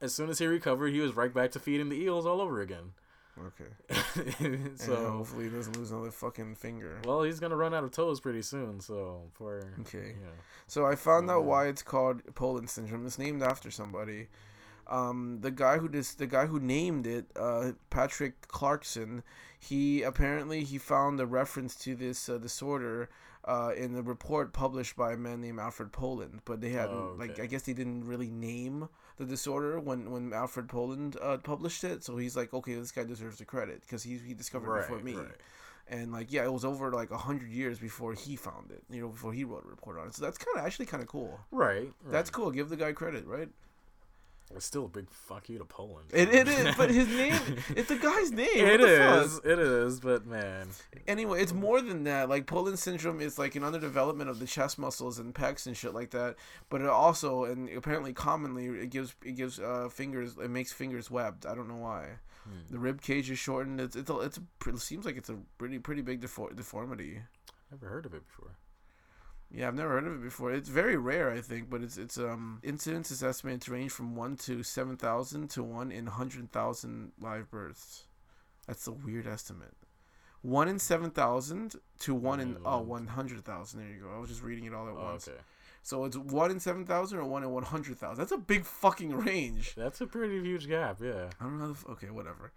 [0.00, 2.60] as soon as he recovered, he was right back to feeding the eels all over
[2.60, 2.92] again.
[3.38, 4.32] Okay.
[4.38, 6.98] and so hopefully he doesn't lose another fucking finger.
[7.04, 10.14] Well, he's gonna run out of toes pretty soon, so for Okay.
[10.20, 10.28] yeah.
[10.66, 13.04] So I found out why it's called Poland syndrome.
[13.04, 14.28] It's named after somebody.
[14.88, 19.22] Um, the guy who dis- the guy who named it, uh, Patrick Clarkson,
[19.58, 23.10] he apparently he found a reference to this uh, disorder
[23.44, 26.40] uh, in the report published by a man named Alfred Poland.
[26.44, 27.38] But they hadn't Oh, like.
[27.40, 32.04] I guess they didn't really name the disorder when when Alfred Poland uh, published it.
[32.04, 34.98] So he's like, okay, this guy deserves the credit because he he discovered it before
[35.00, 35.14] me.
[35.14, 35.30] right.
[35.88, 38.82] And like yeah, it was over like a hundred years before he found it.
[38.90, 40.14] You know, before he wrote a report on it.
[40.14, 41.38] So that's kind of actually kind of cool.
[41.50, 41.92] Right.
[42.06, 42.50] That's cool.
[42.50, 43.48] Give the guy credit, right?
[44.54, 46.06] It's still a big fuck you to Poland.
[46.12, 47.34] It, it is, but his name,
[47.70, 48.46] it's the guy's name.
[48.54, 49.24] It the fuck?
[49.26, 49.38] is.
[49.44, 50.00] It is.
[50.00, 50.68] But man,
[51.08, 52.28] Anyway, it's more than that.
[52.28, 55.94] Like Poland syndrome is like an underdevelopment of the chest muscles and pecs and shit
[55.94, 56.36] like that.
[56.70, 60.36] But it also, and apparently commonly, it gives it gives uh, fingers.
[60.40, 61.44] It makes fingers webbed.
[61.44, 62.06] I don't know why.
[62.44, 62.72] Hmm.
[62.72, 63.80] The rib cage is shortened.
[63.80, 67.20] It's it's a, it's a, it seems like it's a pretty pretty big defor- deformity.
[67.72, 68.52] never heard of it before.
[69.50, 70.52] Yeah, I've never heard of it before.
[70.52, 74.16] It's very rare, I think, but it's it's um incidence is estimated to range from
[74.16, 78.04] one to seven thousand to one in hundred thousand live births.
[78.66, 79.74] That's a weird estimate.
[80.42, 83.80] One in seven thousand to one in oh one hundred thousand.
[83.80, 84.10] There you go.
[84.14, 85.28] I was just reading it all at Oh, once.
[85.28, 85.38] okay.
[85.82, 88.18] So it's one in seven thousand or one in one hundred thousand.
[88.18, 89.74] That's a big fucking range.
[89.76, 90.98] That's a pretty huge gap.
[91.00, 91.30] Yeah.
[91.40, 91.76] I don't know.
[91.90, 92.50] Okay, whatever.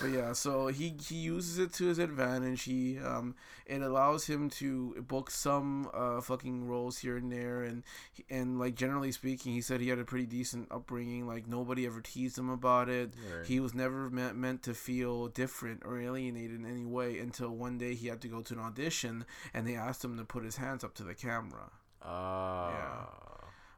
[0.00, 2.62] But yeah, so he he uses it to his advantage.
[2.64, 3.34] He um
[3.66, 7.82] it allows him to book some uh fucking roles here and there, and
[8.28, 11.26] and like generally speaking, he said he had a pretty decent upbringing.
[11.26, 13.14] Like nobody ever teased him about it.
[13.34, 13.46] Right.
[13.46, 17.78] He was never meant meant to feel different or alienated in any way until one
[17.78, 19.24] day he had to go to an audition,
[19.54, 21.70] and they asked him to put his hands up to the camera.
[22.02, 23.06] Uh,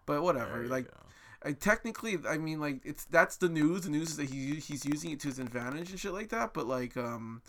[0.06, 0.96] But whatever, like go.
[1.42, 3.82] I, technically, I mean, like it's that's the news.
[3.82, 6.52] The news is that he he's using it to his advantage and shit like that.
[6.52, 7.42] But like, um,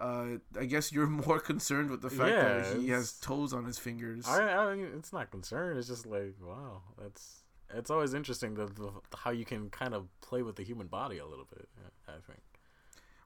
[0.00, 0.26] uh,
[0.58, 4.26] I guess you're more concerned with the fact that he has toes on his fingers.
[4.28, 5.76] I, I mean, it's not concern.
[5.76, 7.38] It's just like, wow, that's.
[7.74, 11.18] It's always interesting the, the how you can kind of play with the human body
[11.18, 11.68] a little bit.
[12.06, 12.40] I think.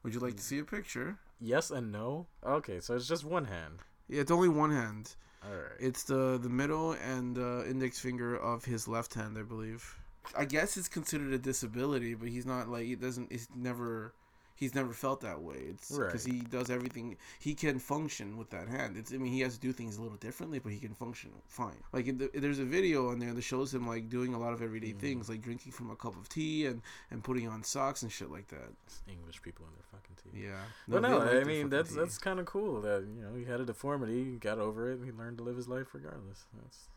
[0.03, 1.19] Would you like to see a picture?
[1.41, 2.29] Yes and no.
[2.47, 3.81] Okay, so it's just one hand.
[4.09, 5.17] Yeah, it's only one hand.
[5.45, 5.73] All right.
[5.81, 9.97] It's the the middle and uh, index finger of his left hand, I believe.
[10.37, 13.31] I guess it's considered a disability, but he's not like it doesn't.
[13.31, 14.12] It's never.
[14.59, 15.57] He's never felt that way.
[15.69, 16.35] It's because Right.
[16.37, 17.19] he does everything.
[17.39, 18.97] He can function with that hand.
[18.97, 19.12] It's.
[19.12, 21.77] I mean, he has to do things a little differently, but he can function fine.
[21.93, 24.62] Like the, there's a video on there that shows him like doing a lot of
[24.62, 24.99] everyday Mm.
[24.99, 28.31] things, like drinking from a cup of tea and and putting on socks and shit
[28.31, 28.71] like that.
[29.07, 30.45] English people in their fucking tea.
[30.47, 30.62] Yeah.
[30.89, 31.97] But no, I mean that's tea.
[31.97, 34.97] that's kind of cool that you know he had a deformity, he got over it,
[35.01, 36.47] and he learned to live his life regardless.
[36.55, 36.89] That's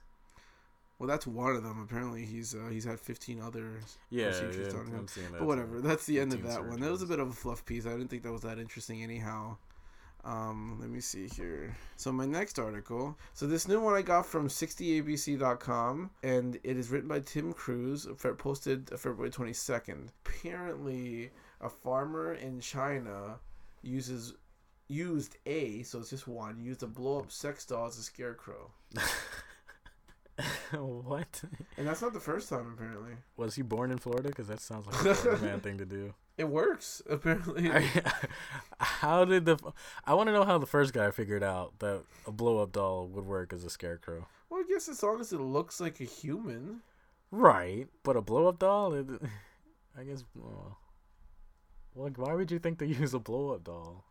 [1.00, 1.82] Well, that's one of them.
[1.82, 3.98] Apparently, he's uh, he's had 15 others.
[4.10, 5.08] yeah, procedures yeah on him.
[5.32, 5.80] But whatever.
[5.82, 6.80] That's the end of 15 that one.
[6.82, 7.86] That was a bit of a fluff piece.
[7.86, 9.58] I didn't think that was that interesting anyhow.
[10.26, 11.76] Um, let me see here.
[11.96, 13.18] So my next article.
[13.34, 18.06] So this new one I got from 60abc.com, and it is written by Tim Cruz.
[18.38, 20.10] Posted February 22nd.
[20.26, 21.32] Apparently,
[21.62, 23.40] a farmer in China
[23.82, 24.34] uses
[24.90, 28.72] used a so it's just one used a blow up sex doll as a scarecrow,
[30.71, 31.41] what?
[31.78, 33.12] and that's not the first time apparently.
[33.38, 34.30] Was he born in Florida?
[34.30, 36.13] Because that sounds like a man thing to do.
[36.38, 37.69] It works apparently.
[38.80, 39.58] how did the?
[40.06, 43.08] I want to know how the first guy figured out that a blow up doll
[43.08, 44.28] would work as a scarecrow.
[44.49, 46.82] Well, I guess as long as it looks like a human.
[47.32, 48.93] Right, but a blow up doll.
[48.93, 49.08] It,
[49.97, 50.23] I guess.
[50.34, 50.78] Well,
[51.95, 54.06] like, why would you think to use a blow up doll?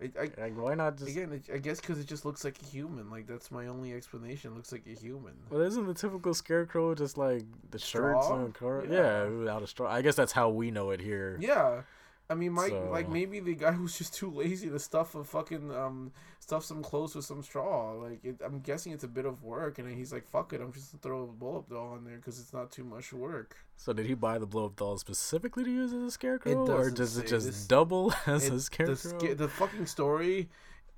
[0.00, 1.10] I, I, Like, why not just?
[1.10, 3.08] again, I- I guess because it just looks like a human.
[3.10, 4.52] Like that's my only explanation.
[4.52, 5.32] It looks like a human.
[5.48, 8.36] Well, isn't the typical scarecrow just like the shirts Straw?
[8.44, 8.84] and the car?
[8.88, 9.24] Yeah.
[9.24, 9.24] Yeah.
[9.30, 9.90] without a straw.
[9.90, 11.38] I guess that's how we know it here.
[11.40, 11.82] Yeah,
[12.28, 15.22] I mean, Mike, So- like maybe the guy was just too lazy to stuff a
[15.24, 17.92] fucking um stuff some clothes with some straw.
[17.92, 20.72] Like it, I'm guessing it's a bit of work, and he's like, "Fuck it, I'm
[20.72, 23.56] just gonna throw a blow up doll on there because it's not too much work."
[23.76, 26.90] So did he buy the blow up doll specifically to use as a scarecrow, or
[26.90, 28.94] doesn't it just This- double as It- a the, scarecrow?
[28.96, 30.48] sca- the fucking story,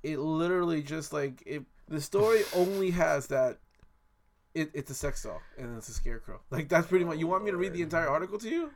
[0.01, 1.63] it literally just like it.
[1.87, 3.57] The story only has that.
[4.55, 6.41] It, it's a sex doll and it's a scarecrow.
[6.49, 7.19] Like that's pretty much.
[7.19, 8.71] You want me to read the entire article to you?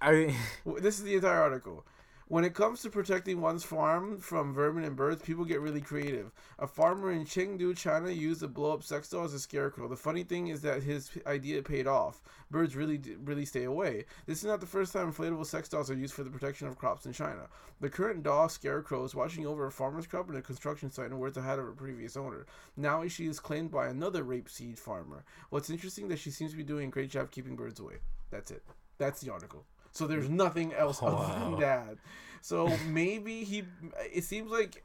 [0.00, 0.34] I mean,
[0.80, 1.84] This is the entire article.
[2.30, 6.30] When it comes to protecting one's farm from vermin and birds, people get really creative.
[6.58, 9.88] A farmer in Chengdu, China, used a blow-up sex doll as a scarecrow.
[9.88, 12.20] The funny thing is that his idea paid off.
[12.50, 14.04] Birds really, really stay away.
[14.26, 16.76] This is not the first time inflatable sex dolls are used for the protection of
[16.76, 17.48] crops in China.
[17.80, 21.18] The current doll scarecrow is watching over a farmer's crop in a construction site and
[21.18, 22.44] words ahead of her previous owner.
[22.76, 25.24] Now she is claimed by another rapeseed farmer.
[25.48, 27.94] What's interesting that she seems to be doing a great job keeping birds away.
[28.30, 28.62] That's it.
[28.98, 29.64] That's the article.
[29.92, 31.96] So there's nothing else other than that.
[32.40, 33.64] So maybe he.
[34.12, 34.84] It seems like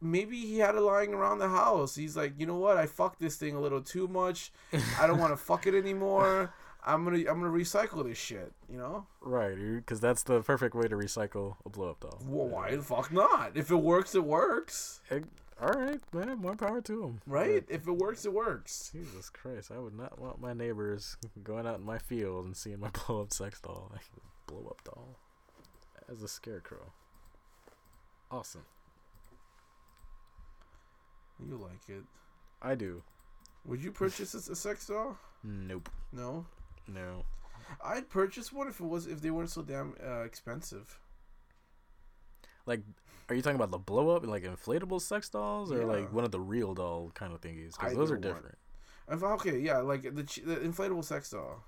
[0.00, 1.94] maybe he had it lying around the house.
[1.94, 2.76] He's like, you know what?
[2.76, 4.52] I fucked this thing a little too much.
[5.00, 6.52] I don't want to fuck it anymore.
[6.84, 8.52] I'm gonna I'm gonna recycle this shit.
[8.68, 9.06] You know?
[9.20, 12.18] right, because that's the perfect way to recycle a blow up doll.
[12.26, 13.52] Well, why the fuck not?
[13.54, 15.24] If it works, it works, It-
[15.62, 17.20] all right, man, more power to him.
[17.24, 17.64] right?
[17.68, 18.90] If it works, it works.
[18.92, 22.80] Jesus Christ, I would not want my neighbors going out in my field and seeing
[22.80, 24.02] my blow up sex doll, like
[24.48, 25.16] blow up doll,
[26.10, 26.92] as a scarecrow.
[28.30, 28.64] Awesome.
[31.38, 32.02] You like it?
[32.60, 33.02] I do.
[33.64, 35.16] Would you purchase a a sex doll?
[35.44, 35.88] Nope.
[36.12, 36.46] No.
[36.88, 37.24] No.
[37.84, 40.98] I'd purchase one if it was if they weren't so damn uh, expensive.
[42.66, 42.82] Like,
[43.28, 45.84] are you talking about the blow up, like inflatable sex dolls, or Yeah.
[45.84, 47.72] like one of the real doll kind of thingies?
[47.78, 48.20] Because those are one.
[48.22, 48.58] different.
[49.10, 51.64] If, okay, yeah, like the, the inflatable sex doll.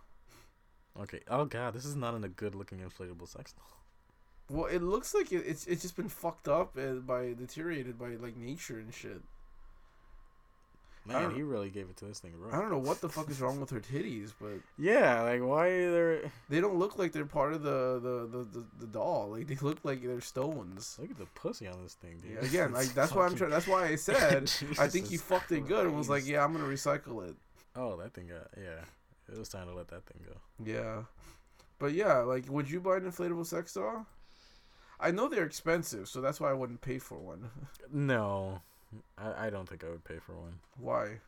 [0.98, 1.20] Okay.
[1.28, 3.66] Oh god, this is not in a good looking inflatable sex doll.
[4.50, 8.10] Well, it looks like it, it's it's just been fucked up uh, by deteriorated by
[8.10, 9.22] like nature and shit.
[11.06, 12.50] Man, he really gave it to this thing, bro.
[12.50, 15.68] I don't know what the fuck is wrong with her titties, but Yeah, like why
[15.68, 16.32] are there?
[16.48, 19.28] they don't look like they're part of the the, the, the, the doll.
[19.30, 20.96] Like they look like they're stones.
[21.00, 22.38] Look at the pussy on this thing, dude.
[22.40, 23.50] Yeah, again, like that's why I'm trying.
[23.50, 26.52] That's why I said I think he fucked it good and was like, yeah, I'm
[26.52, 27.34] gonna recycle it.
[27.76, 28.84] Oh, that thing got yeah.
[29.30, 30.36] It was time to let that thing go.
[30.64, 31.02] Yeah,
[31.78, 34.06] but yeah, like, would you buy an inflatable sex doll?
[35.00, 37.50] I know they're expensive, so that's why I wouldn't pay for one.
[37.92, 38.60] No,
[39.18, 40.54] I, I don't think I would pay for one.
[40.78, 41.20] why?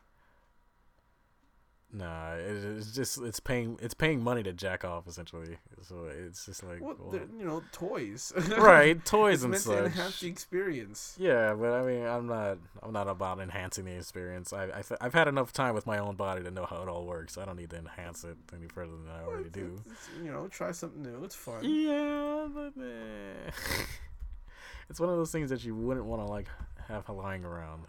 [1.93, 5.57] Nah, it, it's just it's paying it's paying money to jack off essentially.
[5.83, 8.33] So it's just like Well, well, you know, toys.
[8.57, 11.15] right toys it's and meant to enhance the experience.
[11.17, 14.51] Yeah, but I mean, I'm not I'm not about enhancing the experience.
[14.51, 17.05] I I've, I've had enough time with my own body to know how it all
[17.05, 17.37] works.
[17.37, 19.81] I don't need to enhance it any further than I already do.
[20.21, 21.23] You know, try something new.
[21.23, 21.63] It's fun.
[21.63, 23.51] Yeah, but eh.
[24.89, 26.47] it's one of those things that you wouldn't want to like
[26.87, 27.83] have lying around,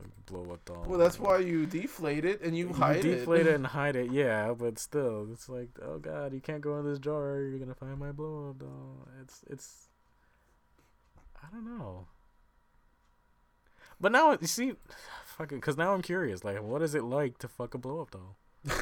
[0.00, 0.84] like blow up doll.
[0.86, 3.50] Well, that's why you deflate it and you, hide you deflate it.
[3.50, 4.10] it and hide it.
[4.10, 7.40] Yeah, but still, it's like, oh god, you can't go in this jar.
[7.40, 9.08] You're gonna find my blow up doll.
[9.22, 9.88] It's it's.
[11.42, 12.06] I don't know.
[14.00, 14.72] But now you see,
[15.24, 16.44] fuck it, because now I'm curious.
[16.44, 18.36] Like, what is it like to fuck a blow up doll?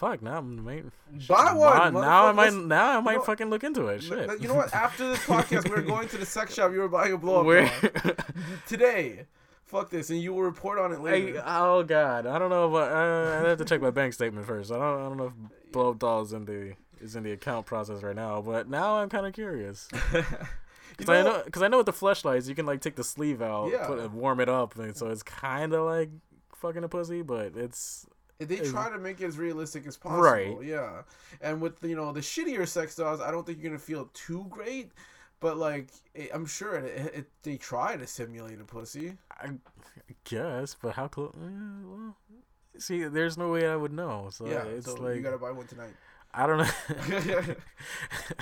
[0.00, 0.22] Fuck!
[0.22, 0.84] Now I'm might,
[1.28, 1.92] Buy one.
[1.92, 4.02] now I might now I might know- fucking look into it.
[4.02, 4.40] Shit.
[4.40, 4.72] You know what?
[4.74, 6.72] After this podcast, we're going to the sex shop.
[6.72, 7.70] You were buying a blow up
[8.66, 9.26] today.
[9.66, 11.42] Fuck this, and you will report on it Hey, later.
[11.46, 14.72] oh god, I don't know, but uh, I have to check my bank statement first.
[14.72, 17.32] I don't, I don't know if blow up doll is in the is in the
[17.32, 19.86] account process right now, but now I'm kind of curious.
[20.98, 23.40] Cause I know, cause I know with the fleshlights you can like take the sleeve
[23.40, 23.86] out, Yeah.
[23.86, 26.10] put it, warm it up, and so it's kind of like
[26.56, 28.06] fucking a pussy, but it's
[28.48, 30.22] they try to make it as realistic as possible.
[30.22, 30.56] Right.
[30.62, 31.02] Yeah.
[31.40, 34.46] And with you know the shittier sex dolls, I don't think you're gonna feel too
[34.48, 34.92] great.
[35.40, 39.14] But like, it, I'm sure it, it, they try to simulate a pussy.
[39.30, 41.34] I, I guess, but how close?
[41.34, 42.16] well,
[42.76, 44.28] see, there's no way I would know.
[44.30, 44.64] So yeah.
[44.64, 45.94] it's so like you gotta buy one tonight.
[46.32, 46.64] I don't know.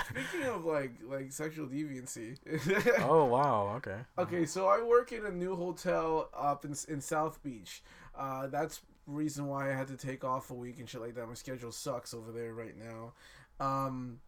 [0.09, 2.37] Speaking of like like sexual deviancy.
[3.01, 3.97] oh wow, okay.
[4.17, 7.81] Okay, so I work in a new hotel up in in South Beach.
[8.15, 11.27] Uh, that's reason why I had to take off a week and shit like that.
[11.27, 13.13] My schedule sucks over there right now.
[13.59, 14.19] Um,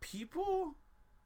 [0.00, 0.74] people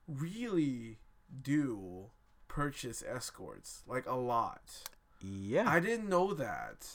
[0.06, 0.98] really
[1.42, 2.10] do
[2.48, 4.88] purchase escorts like a lot.
[5.20, 6.86] Yeah, I didn't know that.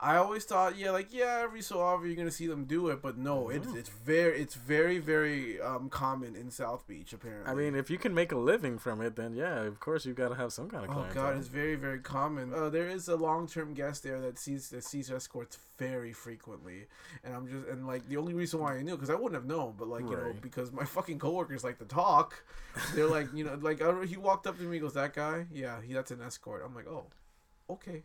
[0.00, 3.00] I always thought, yeah, like yeah, every so often you're gonna see them do it,
[3.02, 7.50] but no, it's it's very it's very very um, common in South Beach apparently.
[7.50, 10.16] I mean, if you can make a living from it, then yeah, of course you've
[10.16, 11.22] got to have some kind of Oh clientele.
[11.24, 12.52] god, it's very very common.
[12.52, 16.86] Uh, there is a long term guest there that sees that sees escorts very frequently,
[17.24, 19.46] and I'm just and like the only reason why I knew because I wouldn't have
[19.46, 22.42] known, but like you know because my fucking coworkers like to talk.
[22.94, 25.80] They're like you know like I, he walked up to me, goes that guy, yeah,
[25.80, 26.62] he that's an escort.
[26.64, 27.06] I'm like oh,
[27.68, 28.02] okay.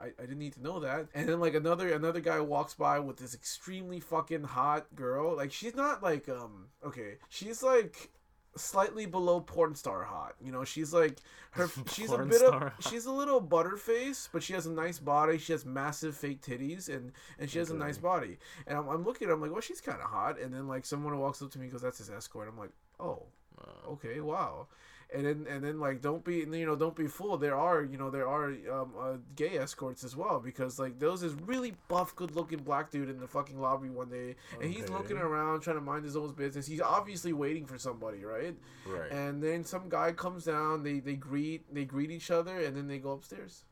[0.00, 1.08] I, I didn't need to know that.
[1.14, 5.36] And then like another another guy walks by with this extremely fucking hot girl.
[5.36, 8.10] Like she's not like um okay, she's like
[8.56, 10.34] slightly below porn star hot.
[10.42, 11.18] You know, she's like
[11.52, 12.72] her she's a bit of hot.
[12.80, 15.38] she's a little butterface, but she has a nice body.
[15.38, 18.38] She has massive fake titties and and she has a nice body.
[18.66, 20.40] And I'm, I'm looking at her, I'm like, well, she's kind of hot.
[20.40, 22.48] And then like someone walks up to me and goes, that's his escort.
[22.48, 23.24] I'm like, oh,
[23.86, 24.66] okay, wow.
[25.12, 27.40] And then and then like don't be you know don't be fooled.
[27.40, 31.10] There are you know there are um, uh, gay escorts as well because like there
[31.10, 34.72] was this really buff, good looking black dude in the fucking lobby one day, and
[34.72, 36.66] he's looking around trying to mind his own business.
[36.66, 38.54] He's obviously waiting for somebody, right?
[38.86, 39.10] right.
[39.10, 40.84] And then some guy comes down.
[40.84, 43.64] They they greet they greet each other, and then they go upstairs.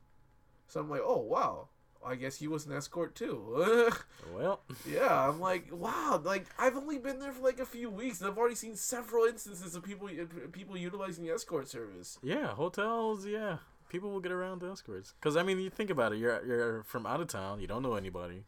[0.67, 1.69] So I'm like, oh wow,
[2.05, 3.91] I guess he was an escort too.
[4.35, 8.21] well, yeah, I'm like, wow, like I've only been there for like a few weeks,
[8.21, 12.19] and I've already seen several instances of people uh, people utilizing the escort service.
[12.23, 13.59] yeah, hotels, yeah,
[13.89, 15.15] people will get around the escorts.
[15.21, 17.83] Because I mean, you think about it, you're you're from out of town, you don't
[17.83, 18.45] know anybody,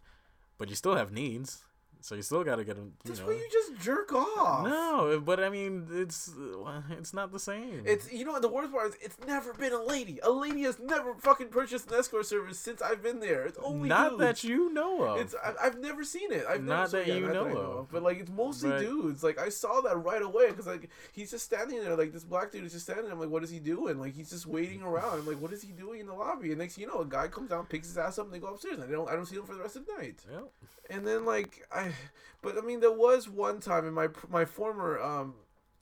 [0.58, 1.64] but you still have needs,
[2.00, 2.92] so you still got to get them.
[3.04, 3.26] You That's know.
[3.26, 4.64] where you just jerk off.
[4.66, 7.82] no, but I mean, it's uh, it's not the same.
[7.84, 10.18] It's you know the worst part is it's never been a lady.
[10.22, 13.44] A lady has never fucking purchased an escort service since I've been there.
[13.44, 14.20] It's only not dudes.
[14.22, 15.20] that you know of.
[15.20, 16.44] It's I, I've never seen it.
[16.48, 17.88] I've Not that you know I of.
[17.92, 19.22] but like it's mostly But- dudes.
[19.22, 21.96] Like I saw that right away because like he's just standing there.
[21.96, 23.14] Like this black dude is just standing there.
[23.14, 23.98] I'm like, what is he doing?
[24.00, 25.18] Like he's just waiting around.
[25.20, 26.50] I'm like, what is he doing in the lobby?
[26.50, 28.38] And next thing you know, a guy comes down, picks his ass up, and they
[28.38, 28.74] go upstairs.
[28.78, 30.16] And I don't I don't see him for the rest of the night.
[30.30, 30.50] Well,
[30.88, 31.89] And then like I,
[32.42, 35.34] but I mean there was one time in my my former um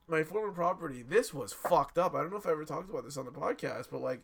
[0.08, 1.02] my former property.
[1.02, 2.14] This was fucked up.
[2.14, 4.22] I don't know if I ever talked about this on the podcast, but like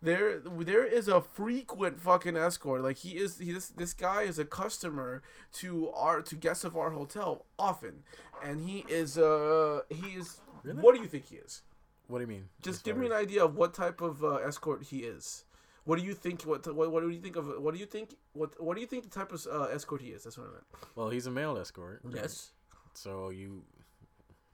[0.00, 2.82] there there is a frequent fucking escort.
[2.82, 5.22] Like he is he this this guy is a customer
[5.54, 8.02] to our to guests of our hotel often,
[8.42, 10.80] and he is uh he is Really?
[10.80, 11.62] what do you think he is?
[12.08, 12.48] What do you mean?
[12.60, 15.44] Just give me an idea of what type of uh, escort he is.
[15.84, 16.42] What do you think?
[16.42, 17.46] What, what what do you think of?
[17.60, 18.14] What do you think?
[18.34, 20.22] What what do you think the type of uh, escort he is?
[20.24, 20.64] That's what I meant.
[20.94, 22.02] Well, he's a male escort.
[22.08, 22.52] Yes.
[22.94, 23.64] So you.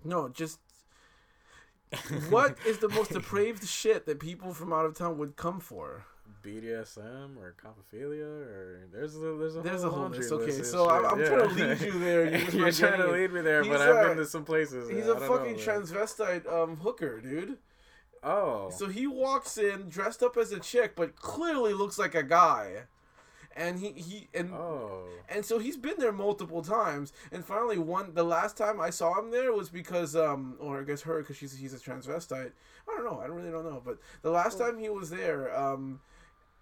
[0.05, 0.59] No, just
[2.29, 6.05] what is the most depraved shit that people from out of town would come for?
[6.45, 10.31] BDSM or coprophilia or there's a there's a There's whole a whole list.
[10.31, 11.29] Okay, list of so I'm, I'm yeah.
[11.29, 12.25] trying to lead you there.
[12.31, 14.89] You're, You're trying to lead me there, He's but a- I've been to some places.
[14.89, 17.59] He's a fucking know, transvestite um hooker, dude.
[18.23, 22.23] Oh, So he walks in dressed up as a chick, but clearly looks like a
[22.23, 22.85] guy.
[23.57, 27.13] And he, he and oh, and so he's been there multiple times.
[27.33, 30.85] And finally, one the last time I saw him there was because um or I
[30.85, 32.53] guess her because she's he's a transvestite.
[32.89, 33.19] I don't know.
[33.19, 33.83] I don't really don't know.
[33.85, 35.99] But the last time he was there, um,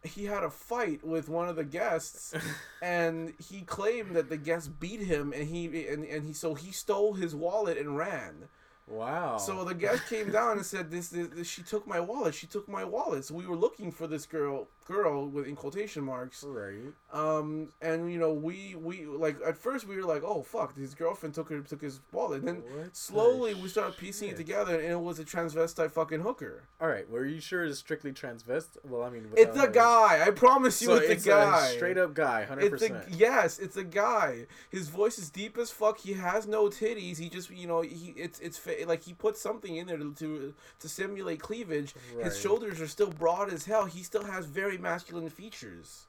[0.02, 2.34] he had a fight with one of the guests,
[2.82, 6.72] and he claimed that the guest beat him, and he and, and he so he
[6.72, 8.48] stole his wallet and ran.
[8.86, 9.36] Wow.
[9.38, 12.34] So the guest came down and said, this, this, this- she took my wallet.
[12.34, 16.04] She took my wallet." So we were looking for this girl, girl with in quotation
[16.04, 16.44] marks.
[16.46, 16.92] right.
[17.12, 20.94] Um, and you know, we we like at first we were like, "Oh fuck, his
[20.94, 24.78] girlfriend took her took his wallet." Then What the slowly we started piecing it together,
[24.78, 26.64] and it was a transvestite fucking hooker.
[26.80, 27.08] All right.
[27.10, 28.76] Were you sure it's strictly transvest?
[28.84, 30.22] Well, I mean, It's a guy.
[30.26, 31.68] I promise you, So it's, it's a guy.
[31.74, 33.04] straight up guy, hundred a percent.
[33.10, 34.46] yes, it's a guy.
[34.70, 35.98] His voice is deep as fuck.
[35.98, 37.18] He has no titties.
[37.18, 40.12] He just you know he it's it's fa- like he put something in there to
[40.14, 41.94] to, to simulate cleavage.
[42.14, 42.26] Right.
[42.26, 43.86] His shoulders are still broad as hell.
[43.86, 46.06] He still has very masculine features.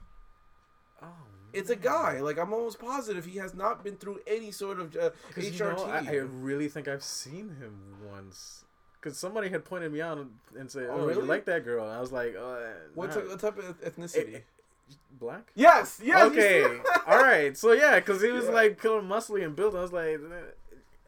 [1.01, 1.07] Oh,
[1.53, 2.19] It's a guy.
[2.21, 5.53] Like I'm almost positive he has not been through any sort of uh, HRT.
[5.53, 8.63] you know, I, I really think I've seen him once.
[8.99, 10.17] Because somebody had pointed me out
[10.57, 11.21] and said, Oh, "Oh, really?
[11.21, 12.57] you like that girl?" And I was like, uh,
[12.95, 13.15] what, nah.
[13.35, 14.35] type, type of ethnicity?
[14.37, 14.39] Eh,
[15.19, 16.01] black?" yes.
[16.03, 16.31] Yes.
[16.31, 16.65] okay,
[17.05, 17.55] all right.
[17.55, 18.51] So yeah, because he was Yeah.
[18.51, 19.75] like kind of muscly and built.
[19.75, 20.19] I was like,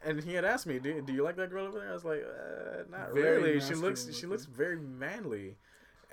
[0.05, 2.05] and he had asked me, "Do, do you like that girl over there?" I was
[2.05, 3.60] like, uh, "Not Very really.
[3.60, 5.57] She looks she looks very manly."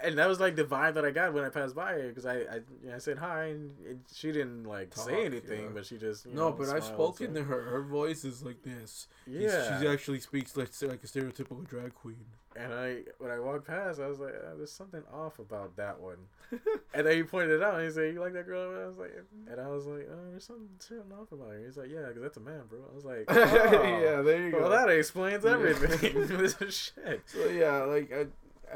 [0.02, 2.26] And that was like the vibe that I got when I passed by her because
[2.26, 5.62] I I, you know, I said hi and it, she didn't like Talk, say anything,
[5.62, 5.68] yeah.
[5.72, 7.62] but she just you No, know, but I've smiled, spoken so- to her.
[7.62, 9.08] Her voice is like this.
[9.26, 12.24] Yeah, She actually speaks like like a stereotypical drag queen.
[12.58, 16.00] And I, when I walked past, I was like, uh, "There's something off about that
[16.00, 16.16] one."
[16.94, 17.74] and then he pointed it out.
[17.74, 19.12] and He said, "You like that girl?" And I was like,
[19.50, 22.22] and I was like, "Oh, there's something, something off about her." He's like, "Yeah, because
[22.22, 23.82] that's a man, bro." I was like, oh.
[23.82, 24.70] yeah, there you Well, go.
[24.70, 25.50] that explains Yeah.
[25.52, 26.14] everything.
[26.38, 27.20] this is shit.
[27.26, 28.24] So yeah, like uh,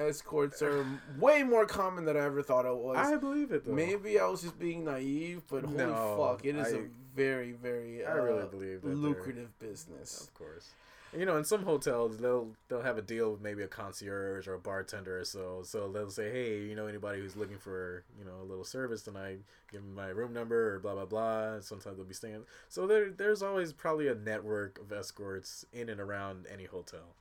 [0.01, 0.84] escorts are
[1.18, 2.96] way more common than I ever thought it was.
[2.96, 3.72] I believe it though.
[3.72, 6.84] Maybe I was just being naive, but holy No, fuck, it is a I-
[7.14, 10.22] very, very uh, I really believe that lucrative business.
[10.22, 10.70] Of course.
[11.12, 14.55] You know, in some hotels, they'll they'll have a deal with maybe a concierge or
[14.55, 15.62] a bartender or so.
[15.64, 19.03] So they'll say, "Hey, you know anybody who's looking for you know a little service
[19.03, 19.40] tonight?
[19.72, 22.44] Give them my room number or blah blah blah." Sometimes they'll be staying.
[22.68, 27.16] So there there's always probably a network of escorts in and around any hotel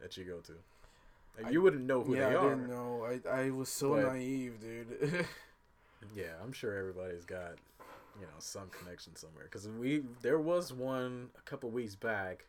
[0.00, 0.54] that you go to.
[1.38, 2.46] And you wouldn't know who yeah, they I are.
[2.46, 3.20] I didn't know.
[3.26, 5.26] I I was so But- naive, dude.
[6.14, 7.54] Yeah, I'm sure everybody's got,
[8.20, 9.44] you know, some connection somewhere.
[9.44, 12.44] Because we there was one a couple weeks back.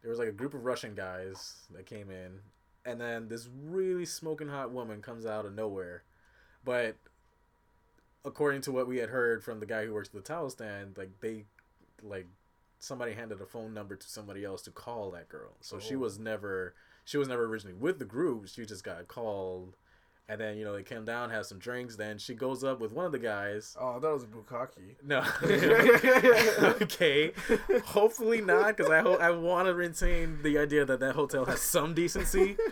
[0.00, 2.38] There was like a group of Russian guys that came in,
[2.86, 6.02] and then this really smoking hot woman comes out of nowhere.
[6.64, 6.94] But
[8.24, 10.96] according to what we had heard from the guy who works at the towel stand,
[10.96, 11.44] like they,
[12.02, 12.26] like
[12.78, 15.50] somebody handed a phone number to somebody else to call that girl.
[15.60, 15.98] So she Oh.
[16.00, 16.74] was never
[17.08, 18.48] she was never originally with the group.
[18.48, 19.76] She just got called.
[20.30, 21.96] And then you know they came down, have some drinks.
[21.96, 23.74] Then she goes up with one of the guys.
[23.80, 24.96] oh, that was a bukkake.
[25.02, 25.24] No,
[26.82, 27.32] okay.
[27.86, 31.60] Hopefully not, because I hope I want to retain the idea that that hotel has
[31.62, 32.56] some decency.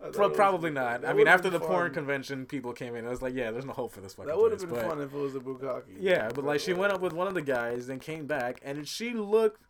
[0.00, 1.04] Pro- it was- probably not.
[1.06, 3.06] I mean, after the porn convention, people came in.
[3.06, 4.84] I was like, yeah, there's no hope for this fucking That would have been but-
[4.86, 5.84] fun if it was a bukkake.
[6.00, 8.86] yeah, but like she went up with one of the guys, then came back, and
[8.88, 9.62] she looked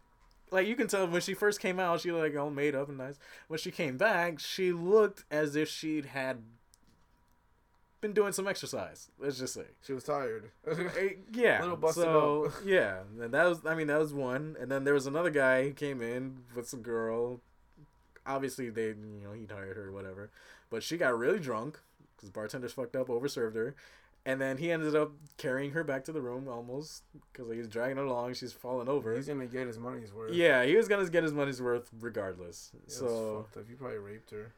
[0.54, 2.96] like you can tell when she first came out, she like all made up and
[2.96, 3.18] nice.
[3.48, 6.38] When she came back, she looked as if she'd had
[8.00, 9.10] been doing some exercise.
[9.18, 9.64] Let's just say.
[9.82, 10.50] She was tired.
[11.32, 11.60] Yeah.
[11.60, 12.52] Little busted so up.
[12.64, 15.64] yeah, and that was I mean that was one, and then there was another guy
[15.64, 17.40] who came in with some girl.
[18.24, 20.30] Obviously they you know he hired her or whatever,
[20.70, 21.80] but she got really drunk
[22.16, 23.74] because bartenders fucked up, overserved her,
[24.26, 27.02] and then he ended up carrying her back to the room almost
[27.32, 28.34] because he was dragging her along.
[28.34, 29.14] She's falling over.
[29.14, 30.32] He's gonna get his money's worth.
[30.32, 32.70] Yeah, he was gonna get his money's worth regardless.
[32.80, 33.68] That's so fucked up.
[33.68, 34.52] He probably raped her.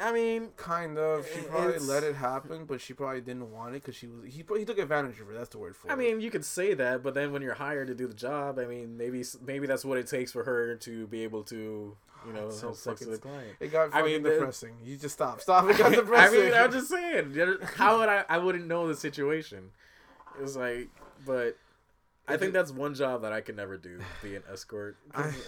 [0.00, 1.26] I mean, Kind of.
[1.26, 4.26] She probably It's- let it happen, but she probably didn't want it because she was.
[4.26, 5.34] He he took advantage of her.
[5.34, 5.96] That's the word for I it.
[5.96, 8.60] I mean, you could say that, but then when you're hired to do the job,
[8.60, 11.96] I mean, maybe maybe that's what it takes for her to be able to,
[12.28, 13.56] you know, It's so have sex fucking- with client.
[13.58, 14.76] it got I fucking mean, the- depressing.
[14.84, 15.40] You just stop.
[15.40, 15.68] Stop.
[15.70, 15.94] It got depressing.
[16.14, 16.40] I depressing.
[16.44, 18.24] mean, I'm just saying, how would I?
[18.28, 19.70] I wouldn't know the situation.
[20.38, 20.88] It was like,
[21.26, 21.56] but
[22.28, 24.96] I think that's one job that I could never do, be an escort.
[25.14, 25.32] I-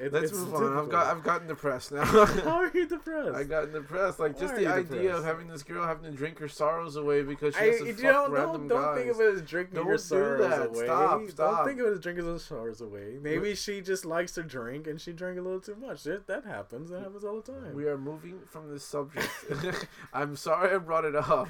[0.00, 0.78] It, Let's move on.
[0.78, 2.04] I've got I've gotten depressed now.
[2.04, 3.34] How are you depressed?
[3.34, 4.20] I got depressed.
[4.20, 7.54] Like just the idea of having this girl having to drink her sorrows away because
[7.54, 9.74] she I, has to you fuck don't, random don't, don't think of it as drinking
[9.74, 10.66] Don't your sorrows that.
[10.66, 10.84] away.
[10.84, 11.56] Stop, stop.
[11.56, 13.18] Don't think of it as drinking her sorrows away.
[13.20, 16.04] Maybe she just likes to drink and she drank a little too much.
[16.04, 16.90] That, that happens.
[16.90, 17.74] That happens all the time.
[17.74, 19.28] We are moving from this subject.
[20.12, 21.48] I'm sorry I brought it up.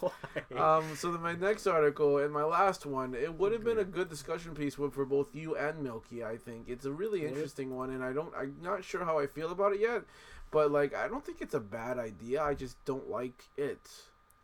[0.00, 0.10] Why?
[0.56, 3.84] Um, so then my next article and my last one, it would have been a
[3.84, 6.24] good discussion piece for both you and Milky.
[6.24, 7.34] I think it's a really it?
[7.66, 10.02] Interesting one, and I don't, I'm not sure how I feel about it yet,
[10.50, 12.42] but like I don't think it's a bad idea.
[12.42, 13.88] I just don't like it,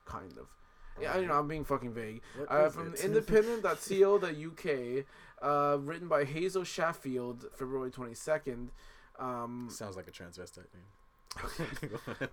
[0.04, 0.46] kind of.
[1.00, 2.20] Yeah, you know, I'm being fucking vague.
[2.48, 5.04] Uh, from independent.co.uk,
[5.42, 8.68] uh, written by Hazel Sheffield, February 22nd.
[9.18, 10.84] Um, Sounds like a transvestite name.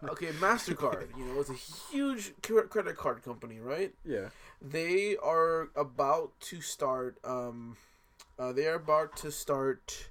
[0.10, 1.18] okay, Mastercard.
[1.18, 1.54] You know, it's a
[1.90, 3.94] huge credit card company, right?
[4.04, 4.28] yeah.
[4.62, 7.78] they are about to start um
[8.38, 10.10] uh, they are about to start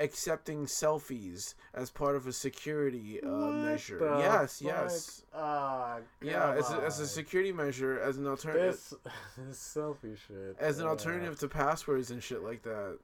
[0.00, 4.72] accepting selfies as part of a security uh, measure yes fuck?
[4.72, 8.94] yes Ah, yeah as a, as a security measure as an alternative This,
[9.38, 10.56] this selfie shit.
[10.58, 12.98] as an alternative to passwords and shit like that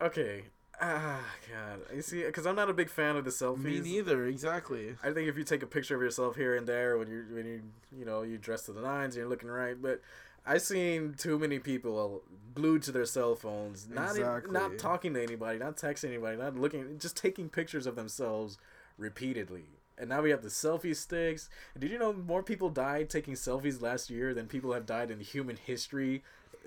[0.00, 0.44] Okay.
[0.80, 1.20] Ah,
[1.52, 1.80] God.
[1.92, 3.58] You see, because I'm not a big fan of the selfies.
[3.64, 6.96] me neither exactly I think if you take a picture of yourself here and there
[6.98, 7.62] when you when you
[7.98, 10.00] you know you dress to the nines and you're looking right, but
[10.48, 12.22] I've seen too many people
[12.54, 14.50] glued to their cell phones, not Exactly.
[14.50, 18.56] not talking to anybody, not texting anybody, not looking, just taking pictures of themselves
[18.96, 19.66] repeatedly.
[19.98, 21.50] And now we have the selfie sticks.
[21.78, 25.20] Did you know more people died taking selfies last year than people have died in
[25.20, 26.22] human history?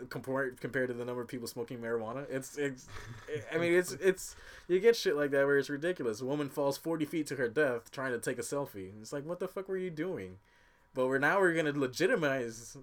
[0.09, 2.87] Compared compared to the number of people smoking marijuana, it's, it's
[3.53, 4.35] I mean it's it's
[4.67, 6.21] you get shit like that where it's ridiculous.
[6.21, 8.91] A woman falls forty feet to her death trying to take a selfie.
[9.01, 10.37] It's like what the fuck were you doing?
[10.95, 12.77] But we're now we're gonna legitimize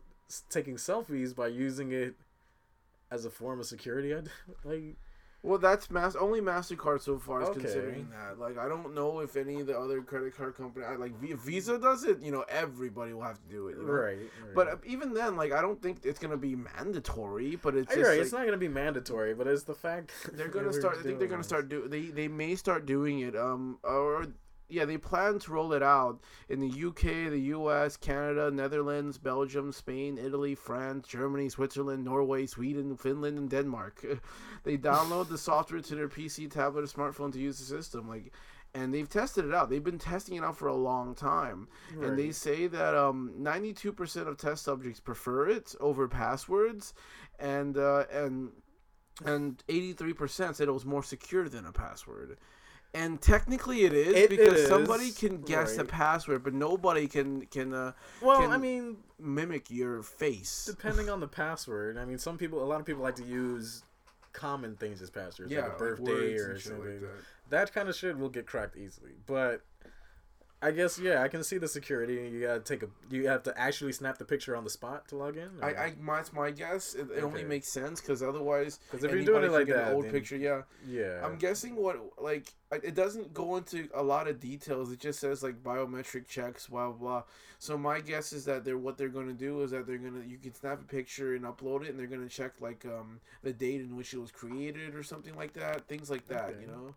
[0.51, 2.15] taking selfies by using it
[3.11, 4.15] as a form of security.
[4.15, 4.23] I-
[4.69, 4.97] like
[5.41, 7.61] well that's mass only mastercard so far is Okay.
[7.61, 10.97] considering that like i don't know if any of the other credit card company I-
[10.97, 13.93] like visa does it you know everybody will have to do it you know?
[13.93, 14.19] right,
[14.53, 14.75] But right.
[14.75, 17.55] uh, even then, like I don't think it's gonna be mandatory.
[17.55, 18.05] But it's right.
[18.05, 20.97] like, it's not gonna be mandatory, but it's the fact they're gonna start.
[20.99, 21.87] I think they're gonna start do.
[21.87, 23.37] They they may start doing it.
[23.37, 24.27] Um or
[24.69, 29.73] yeah, they plan to roll it out in the UK, the US, Canada, Netherlands, Belgium,
[29.73, 34.05] Spain, Italy, France, Germany, Switzerland, Norway, Sweden, Finland, and Denmark.
[34.65, 38.09] they download the software to their PC, tablet, or smartphone to use the system.
[38.09, 38.33] Like.
[38.75, 39.71] And they've tested it out.
[39.71, 41.69] They've been testing it out for a long time,
[42.03, 46.93] and they say that um, 92% of test subjects prefer it over passwords,
[47.39, 48.51] and uh, and
[49.25, 52.37] and 83% said it was more secure than a password.
[52.99, 57.43] And technically it is It because is, somebody can guess the password, but nobody can
[57.47, 60.65] can uh, Well, can I mean, mimic your face.
[60.67, 61.97] depending on the password.
[61.97, 63.83] I mean, some people, a lot of people like to use
[64.33, 66.91] common things as passwords, like a birthday words or something.
[66.91, 67.09] like that.
[67.51, 69.13] that kind of shit will get cracked easily.
[69.27, 69.63] But
[70.61, 72.15] I guess yeah, I can see the security.
[72.33, 75.17] You gotta take a, you have to actually snap the picture on the spot to
[75.17, 75.51] log in.
[75.63, 76.95] I, I my, my guess.
[76.95, 79.95] It, it only makes sense because otherwise, 'Cause if you're doing it like get an
[79.95, 80.63] old then- picture, yeah.
[80.85, 84.91] yeah, I'm guessing what like it doesn't go into a lot of details.
[84.91, 87.23] It just says like biometric checks, blah blah.
[87.61, 90.25] So my guess is that they're what they're going to do is that they're gonna
[90.27, 93.53] you can snap a picture and upload it, and they're gonna check like um the
[93.53, 96.51] date in which it was created or something like that, things like that.
[96.51, 96.63] Okay.
[96.63, 96.95] You know,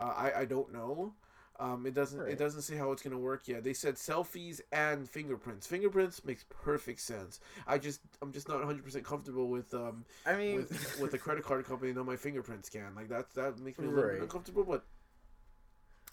[0.00, 1.12] uh, I I don't know.
[1.58, 2.32] Um, it doesn't Right.
[2.32, 3.64] it doesn't say how it's gonna work yet.
[3.64, 5.66] They said selfies and fingerprints.
[5.66, 7.40] Fingerprints makes perfect sense.
[7.66, 11.18] I just I'm just not 100 percent comfortable with um I mean, with with a
[11.18, 12.94] credit card company know my fingerprint scan.
[12.94, 14.22] Like that that makes me a little bit Right.
[14.22, 14.64] uncomfortable.
[14.64, 14.84] But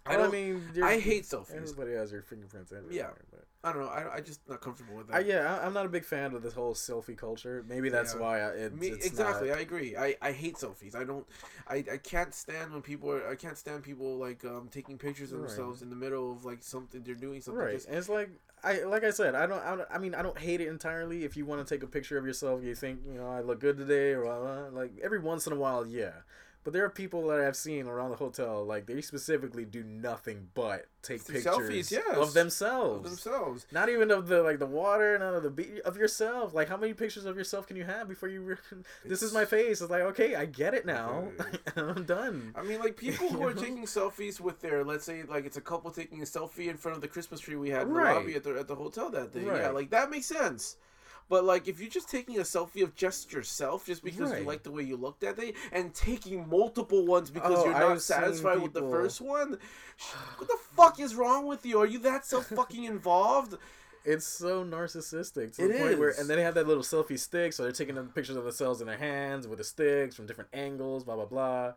[0.05, 0.31] I I, don't.
[0.33, 1.55] mean, I hate selfies.
[1.55, 2.93] Everybody has their fingerprints everywhere.
[2.93, 3.07] Yeah.
[3.31, 3.87] but- I don't know.
[3.87, 5.15] I I just not comfortable with that.
[5.15, 7.63] I, yeah, I, I'm not a big fan of this whole selfie culture.
[7.65, 8.19] Maybe that's Yeah.
[8.19, 9.47] why I, it, Me, exactly.
[9.47, 9.95] Not, I agree.
[9.95, 10.95] I, I hate selfies.
[10.97, 11.25] I don't.
[11.65, 13.25] I, I can't stand when people are.
[13.25, 15.47] I can't stand people like um taking pictures of Right.
[15.47, 17.63] themselves in the middle of like something they're doing something.
[17.63, 17.75] right.
[17.75, 18.31] Just, And it's like
[18.65, 19.87] I like I said, I don't, I don't.
[19.89, 21.23] I mean, I don't hate it entirely.
[21.23, 23.61] If you want to take a picture of yourself, you think you know I look
[23.61, 26.11] good today, or blah, blah, blah, like every once in a while, yeah.
[26.63, 30.47] But there are people that I've seen around the hotel, like they specifically do nothing
[30.53, 32.15] but take Selfies, pictures yes.
[32.15, 32.97] of themselves.
[33.05, 33.65] of themselves.
[33.71, 36.53] Not even of the like the water, none of the beach of yourself.
[36.53, 38.41] Like how many pictures of yourself can you have before you?
[38.41, 38.55] Re-
[39.05, 39.81] this is my face.
[39.81, 41.27] It's like okay, I get it now.
[41.75, 42.53] I'm done.
[42.55, 45.61] I mean, like people who are taking selfies with their, let's say, like it's a
[45.61, 48.13] couple taking a selfie in front of the Christmas tree we had in Right.
[48.13, 49.43] the lobby at the at the hotel that day.
[49.45, 50.77] Yeah, like that makes sense.
[51.33, 54.61] But like, if you're just taking a selfie of just yourself, just because you like
[54.61, 58.61] the way you looked that day, and taking multiple ones because Oh, you're not satisfied
[58.61, 59.57] with the first one,
[60.37, 61.79] what the fuck is wrong with you?
[61.79, 63.57] Are you that so fucking involved?
[64.05, 66.19] It's so narcissistic to It the point where, is.
[66.19, 68.85] and then they have that little selfie stick, so they're taking pictures of themselves in
[68.85, 71.73] their hands with the sticks from different angles, blah blah blah.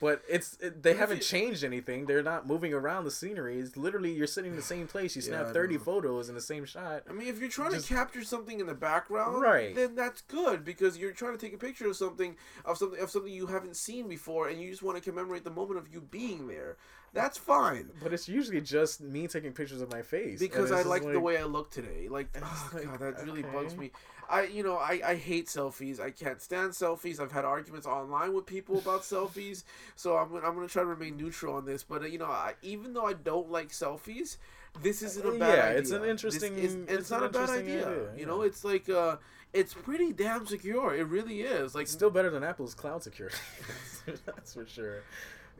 [0.00, 2.06] But it's it, they haven't changed anything.
[2.06, 3.58] They're not moving around the scenery.
[3.58, 5.16] It's literally you're sitting in the same place.
[5.16, 5.80] You Yeah, snap thirty know.
[5.82, 7.02] photos in the same shot.
[7.10, 9.74] I mean, if you're trying Just- to capture something in the background, Right.
[9.74, 13.10] then that's good because you're trying to take a picture of something of something of
[13.10, 16.00] something you haven't seen before, and you just want to commemorate the moment of you
[16.00, 16.76] being there.
[17.14, 21.02] That's fine But it's usually just me taking pictures of my face because I like
[21.02, 22.08] the way I look today.
[22.08, 23.90] Like, oh like, god, that really bugs me.
[24.30, 25.98] I, you know, I, I hate selfies.
[26.00, 27.18] I can't stand selfies.
[27.18, 29.64] I've had arguments online with people about selfies.
[29.96, 31.82] So I'm, gonna- I'm gonna try to remain neutral on this.
[31.82, 34.36] But uh, you know, I, even though I don't like selfies,
[34.82, 35.78] this isn't a Uh, bad yeah, idea.
[35.78, 37.88] it's an interesting- is- it's, it's not a bad idea.
[37.88, 39.16] idea, You know, it's like uh,
[39.54, 40.94] it's pretty damn secure.
[40.94, 41.74] It really is.
[41.74, 43.38] Like It's still better than Apple's cloud security.
[44.26, 45.02] That's for sure.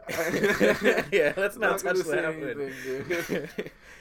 [1.13, 3.51] yeah, let's not, not touch that anything, dude.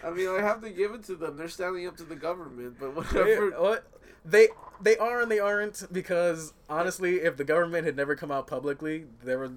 [0.03, 1.37] I mean, I have to give it to them.
[1.37, 3.51] They're standing up to the government, but They, whatever.
[3.61, 3.87] what?
[4.23, 4.49] They
[4.81, 9.05] they are and they aren't because honestly, if the government had never come out publicly,
[9.23, 9.51] there were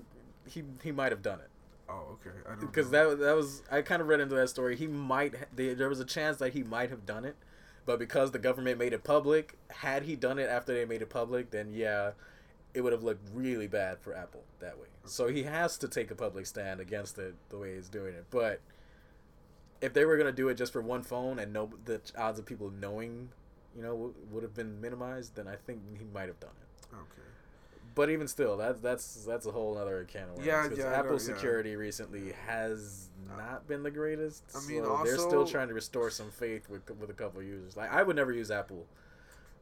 [0.49, 1.51] he he might have done it
[1.91, 2.37] Oh, okay.
[2.47, 4.77] I don't because that that was I kind of read into that story.
[4.77, 7.37] He might there there was a chance that he might have done it,
[7.85, 11.11] but because the government made it public, had he done it after they made it
[11.11, 12.13] public, then yeah,
[12.75, 14.87] it would have looked really bad for Apple that way.
[15.05, 18.27] So he has to take a public stand against it the way he's doing it.
[18.31, 18.61] But
[19.81, 22.47] if they were gonna do it just for one phone and no the odds of
[22.47, 23.31] people knowing,
[23.75, 26.95] you know, w- would have been minimized, then I think he might have done it.
[26.95, 27.29] Okay.
[27.95, 30.47] But even still, that's that's that's a whole other can of worms.
[30.47, 31.19] Yeah, yeah, Apple yeah.
[31.19, 34.45] security recently has uh, not been the greatest.
[34.55, 37.77] I mean, so they're still trying to restore some faith with with a couple users.
[37.77, 38.87] Like I would never use Apple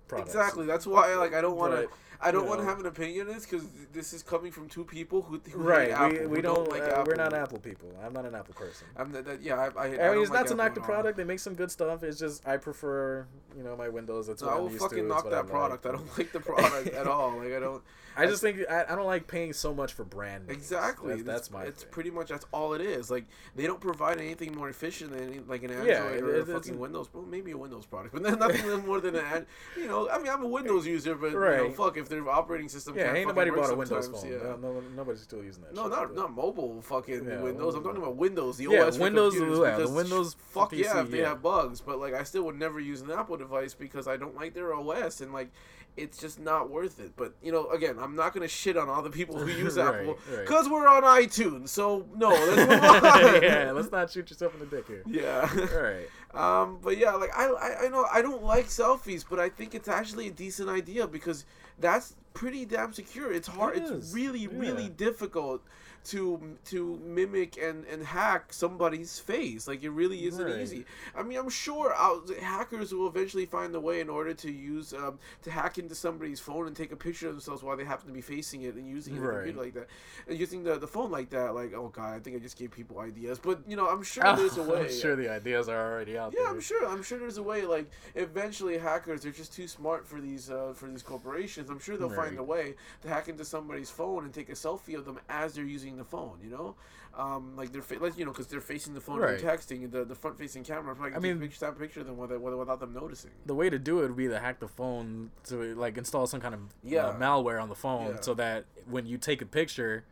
[0.08, 0.30] products.
[0.34, 0.66] Exactly.
[0.66, 1.88] That's why, like, I don't want to.
[2.20, 4.68] I don't you want to have an opinion on this because this is coming from
[4.68, 5.90] two people who, who Right.
[5.92, 6.68] Apple, we who we don't.
[6.68, 7.04] like uh.
[7.06, 7.88] We're not Apple people.
[8.04, 8.88] I'm not an Apple person.
[8.96, 9.54] I'm that, that- yeah.
[9.54, 11.16] I, I, I, I mean, don't it's like not to knock the product.
[11.16, 12.02] They make some good stuff.
[12.02, 13.24] It's just I prefer,
[13.56, 14.26] you know, my Windows.
[14.26, 15.04] That's No, what I I'm will used fucking to.
[15.08, 15.48] Knock that I like.
[15.48, 15.86] product.
[15.86, 17.36] I don't like the product at all.
[17.38, 17.82] Like I don't.
[18.18, 20.58] I just think I, I don't like paying so much for brand names.
[20.58, 21.14] Exactly.
[21.14, 21.64] That's, that's my.
[21.64, 21.92] It's thing.
[21.92, 23.10] pretty much that's all it is.
[23.10, 26.48] Like they don't provide anything more efficient than any, like an Android Yeah, or it-
[26.48, 27.08] a fucking Windows.
[27.12, 29.46] Well, maybe a Windows product, but nothing more than an.
[29.76, 32.68] You know, I mean, I'm a Windows user, but you know, fuck if their operating
[32.68, 32.96] system.
[32.96, 34.30] Yeah, can't ain't nobody bought a Windows phone.
[34.30, 34.38] Yeah.
[34.38, 35.74] No, no, nobody's still using that.
[35.74, 37.74] No, shit, not but- not mobile fucking Yeah, Windows.
[37.74, 41.02] I'm talking about Windows, the Yeah, OS for Windows, computers, yeah, the Windows Fuck yeah,
[41.02, 44.08] if they have bugs, but like I still would never use an Apple device because
[44.08, 45.50] I don't like their OS and like
[45.98, 47.12] it's just not worth it.
[47.16, 49.94] But you know, again, I'm not gonna shit on all the people who use Right,
[50.02, 50.40] Apple right.
[50.40, 51.68] because we're on iTunes.
[51.68, 53.42] So no, let's move on.
[53.42, 55.02] yeah, let's not shoot yourself in the dick here.
[55.06, 55.48] yeah.
[55.52, 56.08] All right.
[56.34, 59.74] Um, but yeah, like I, I, I know I don't like selfies, but I think
[59.74, 61.46] it's actually a decent idea because
[61.80, 63.32] that's pretty damn secure.
[63.32, 63.78] It's hard.
[63.78, 65.62] It it's really, really difficult
[66.04, 69.68] to to mimic and and hack somebody's face.
[69.68, 70.60] Like it really isn't Right.
[70.60, 70.84] easy.
[71.16, 74.92] I mean, I'm sure out, hackers will eventually find a way in order to use
[74.94, 78.06] um, to hack into somebody's phone and take a picture of themselves while they happen
[78.06, 79.88] to be facing it and using the computer like that,
[80.28, 81.54] and using the, the phone like that.
[81.54, 83.38] Like, oh god, I think I just gave people ideas.
[83.38, 84.82] But you know, I'm sure there's a way.
[84.86, 86.40] I'm sure the ideas are already out there.
[86.40, 86.54] Yeah, there.
[86.56, 86.86] I'm sure.
[86.88, 87.66] I'm sure there's a way.
[87.66, 91.70] Like, eventually, hackers are just too smart for these uh, for these corporations.
[91.70, 94.96] I'm sure they'll find a way to hack into somebody's phone and take a selfie
[94.96, 96.38] of them as they're using the phone.
[96.42, 96.74] You know,
[97.16, 99.40] um, like they're fa- like you know because they're facing the phone Right.
[99.40, 100.94] and texting, the the front facing camera.
[101.14, 103.30] I mean- snap a picture of them without, without them noticing.
[103.46, 106.40] The way to do it would be to hack the phone to like install some
[106.40, 107.06] kind of Yeah.
[107.06, 108.20] uh, malware on the phone Yeah.
[108.20, 110.04] so that when you take a picture,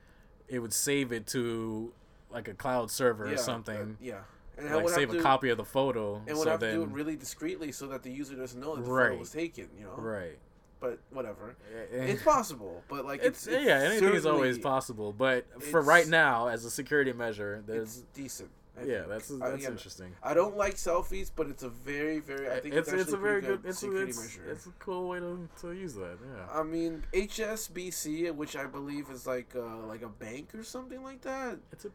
[0.49, 1.93] it would save it to
[2.31, 3.77] like a cloud server yeah, or something.
[3.77, 4.20] uh, yeah,
[4.59, 6.16] and like save have a copy of the photo.
[6.27, 8.61] And would so have then, to do it really discreetly so that the user doesn't
[8.61, 9.09] know that the Right.
[9.09, 9.68] photo was taken.
[9.79, 10.39] You know, right.
[10.81, 11.57] But whatever.
[11.91, 16.07] It's possible, but like It's, it's, it's yeah, anything is always possible, but for right
[16.07, 18.51] now, as a security measure, It's there's decent.
[18.79, 19.09] I yeah, think.
[19.09, 20.14] that's I- that's interesting.
[20.22, 22.51] I don't like selfies, but it's a very, very.
[22.51, 24.51] I think it's it's, it's a very pretty good it's a, security it's, measure.
[24.51, 26.18] it's a cool way to, to use that.
[26.22, 26.61] Yeah.
[26.61, 31.22] I mean, HSBC, which I believe is like uh, like a bank or something like
[31.22, 31.59] that.
[31.72, 31.91] It's a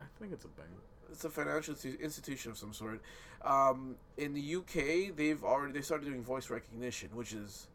[0.00, 0.70] I think it's a bank.
[1.10, 3.02] It's a financial institution of some sort.
[3.44, 7.68] Um, in the UK, they've already they started doing voice recognition, which is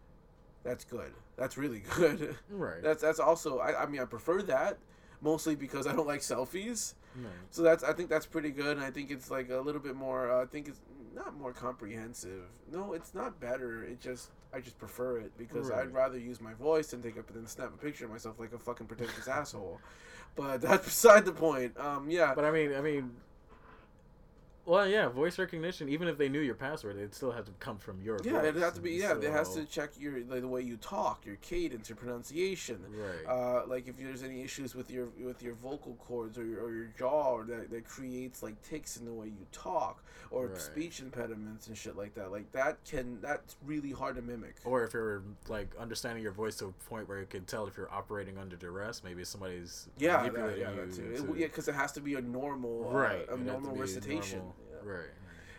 [0.67, 1.11] that's good.
[1.37, 2.35] That's really good.
[2.49, 2.81] Right.
[2.83, 3.59] that's that's also.
[3.59, 4.77] I, I mean, I prefer that
[5.21, 6.93] mostly because I don't like selfies.
[7.15, 7.31] Right.
[7.49, 9.95] So that's I think that's pretty good, and I think it's like a little bit
[9.95, 10.31] more.
[10.31, 10.79] Uh, I think it's
[11.15, 12.43] not more comprehensive.
[12.71, 13.83] No, it's not better.
[13.83, 15.79] It just I just prefer it because Right.
[15.81, 18.53] I'd rather use my voice than take up and snap a picture of myself like
[18.53, 19.79] a fucking pretentious asshole.
[20.35, 21.77] But that's beside the point.
[21.79, 22.33] Um, yeah.
[22.35, 23.11] But I mean, I mean,
[24.67, 25.87] Well, yeah, voice recognition.
[25.87, 28.19] Even if they knew your password, it still had to come from your.
[28.21, 28.91] Yeah, it has to be.
[28.91, 31.95] Yeah, it has So- to check your like, the way you talk, your cadence, your
[31.95, 32.83] pronunciation.
[32.89, 33.25] Right.
[33.25, 36.73] Uh, like if there's any issues with your with your vocal cords or your, or
[36.73, 40.57] your jaw, or that, that creates like ticks in the way you talk, or Right.
[40.59, 42.29] speech impediments and shit like that.
[42.33, 44.57] Like that can that's really hard to mimic.
[44.65, 47.77] Or if you're like understanding your voice to a point where you can tell if
[47.77, 51.15] you're operating under duress, maybe somebody's yeah, that, yeah, you that too.
[51.25, 53.43] to- It- yeah, because it has to be a normal, uh, right, a have to
[53.45, 54.39] normal recitation.
[54.39, 54.55] normal-.
[54.83, 55.09] Right.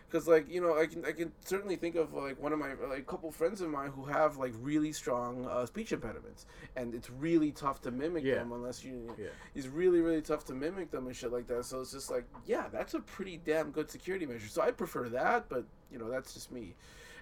[0.07, 2.73] because like you know I can I can certainly think of like one of my
[2.89, 6.47] like couple friends of mine who have like really strong uh, speech impediments
[6.77, 8.37] and it's really tough to mimic Yeah.
[8.37, 9.27] them unless you Yeah.
[9.55, 12.25] it's really really tough to mimic them and shit like that so it's just like
[12.47, 16.09] yeah that's a pretty damn good security measure so I prefer that but you know
[16.11, 16.75] that's just me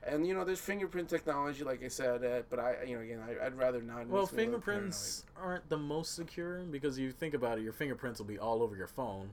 [0.06, 3.20] and you know there's fingerprint technology like I said uh, but I you know again
[3.20, 6.96] I, I'd rather not Well, makes me a little fingerprints aren't the most secure because
[7.00, 9.30] you think about it, your fingerprints will be all over your phone.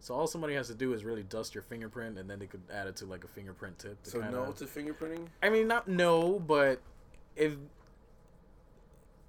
[0.00, 2.62] So all somebody has to do is really dust your fingerprint, and then they could
[2.72, 4.02] add it to like a fingerprint tip.
[4.04, 6.80] To so kinda, no to fingerprinting I mean, not no, but
[7.34, 7.56] if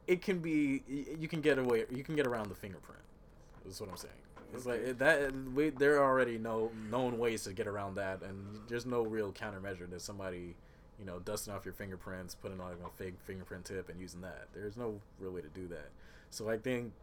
[0.07, 3.01] it can be, you can get away, you can get around the fingerprint.
[3.67, 4.13] Is what I'm saying.
[4.53, 5.33] It's like that.
[5.53, 9.31] We, there are already no known ways to get around that, and there's no real
[9.33, 10.55] countermeasure that somebody,
[10.97, 14.47] you know, dusting off your fingerprints, putting on a fake fingerprint tip, and using that.
[14.53, 15.89] There's no real way to do that.
[16.29, 16.93] So I think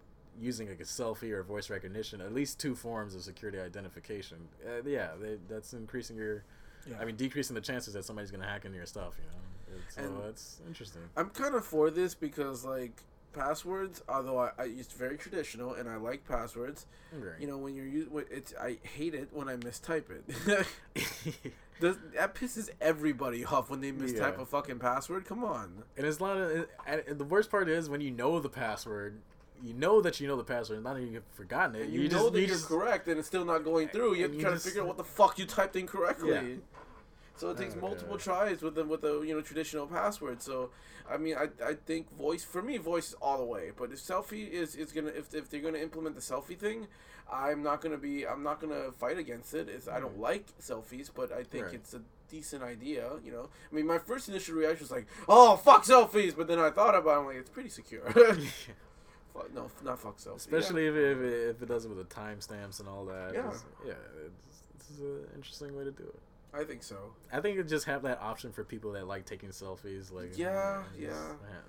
[0.40, 4.82] using like a selfie or voice recognition, at least two forms of security identification, uh,
[4.86, 6.44] yeah, they, that's increasing your
[6.88, 6.96] Yeah.
[7.00, 9.14] I mean, decreasing the chances that somebody's gonna hack into your stuff.
[9.18, 11.02] You know, it's, so And- that's interesting.
[11.16, 15.88] I'm kind of for this because like passwords, although I, I it's very traditional and
[15.88, 16.86] I like passwords.
[17.12, 17.40] Right.
[17.40, 20.66] You know, when you're using it's, I hate it when I mistype it.
[21.80, 24.42] Does, that pisses everybody off when they mistype Yeah.
[24.42, 25.24] a fucking password.
[25.26, 25.82] Come on.
[25.96, 26.36] and it's not.
[26.36, 29.20] A, and the worst part is when you know the password,
[29.64, 31.88] you know that you know the password, not that you've forgotten it.
[31.88, 34.14] You, You, know just, that you you're just, correct and it's still not going through.
[34.14, 35.74] You have and to you try just- to figure out what the fuck you typed
[35.76, 36.30] incorrectly.
[36.32, 36.42] Yeah.
[37.36, 38.20] So it takes Oh, multiple God.
[38.20, 40.40] tries with the with the you know traditional password.
[40.42, 40.70] So
[41.10, 43.72] I mean I, I think voice for me voice is all the way.
[43.76, 46.86] But if selfie is is gonna if, if they're gonna implement the selfie thing,
[47.32, 49.68] I'm not gonna be I'm not gonna fight against it.
[49.68, 50.22] It's, I don't hmm.
[50.22, 51.74] like selfies, but I think Right.
[51.74, 53.10] it's a decent idea.
[53.24, 56.60] You know, I mean my first initial reaction was like, oh fuck selfies, but then
[56.60, 58.02] I thought about it, I'm like it's pretty secure.
[59.34, 60.36] fuck, no, not fuck selfies.
[60.36, 63.32] especially if, if, it, if it does it with the timestamps and all that.
[63.34, 63.40] Yeah.
[63.40, 63.92] It's- yeah.
[64.78, 66.18] This is an interesting way to do it.
[66.56, 66.96] I think so.
[67.32, 70.12] I think it just have that option for people that like taking selfies.
[70.12, 71.08] Like Yeah, and yeah.
[71.08, 71.20] just,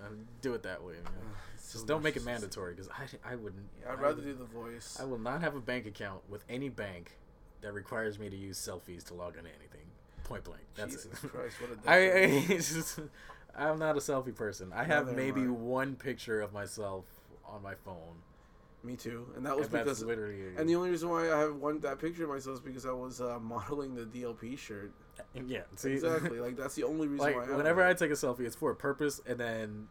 [0.08, 0.94] and do it that way.
[0.96, 1.10] you know.
[1.56, 3.64] Just so don't make it mandatory because I, I wouldn't.
[3.82, 4.98] Yeah, I'd rather would- do the voice.
[5.02, 7.18] I will not have a bank account with any bank
[7.62, 9.82] that requires me to use selfies to log into anything.
[10.26, 10.62] Point blank.
[10.76, 11.32] That's Jesus it.
[11.32, 13.00] Christ, what a I, I just,
[13.58, 14.72] I'm not a selfie person.
[14.72, 17.06] I have Neither maybe one picture of myself
[17.50, 18.16] on my phone.
[18.84, 20.04] Me too, and that was And that's because.
[20.04, 20.56] literally.
[20.58, 22.92] And the only reason why I have one that picture of myself is because I
[22.92, 24.92] was uh, modeling the DLP shirt.
[25.48, 25.62] yeah.
[25.76, 27.52] See, Exactly, like that's the only reason like why.
[27.52, 27.84] I whenever.
[27.84, 29.88] I take a selfie, it's for a purpose, and then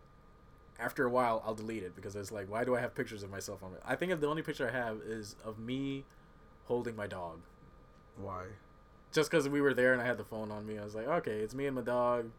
[0.78, 3.30] after a while, I'll delete it because it's like, why do I have pictures of
[3.30, 3.80] myself on it?
[3.84, 6.04] I think if the only picture I have is of me
[6.66, 7.40] holding my dog.
[8.16, 8.44] why?
[9.12, 11.06] just because we were there and I had the phone on me, I was like,
[11.06, 12.30] okay, it's me and my dog,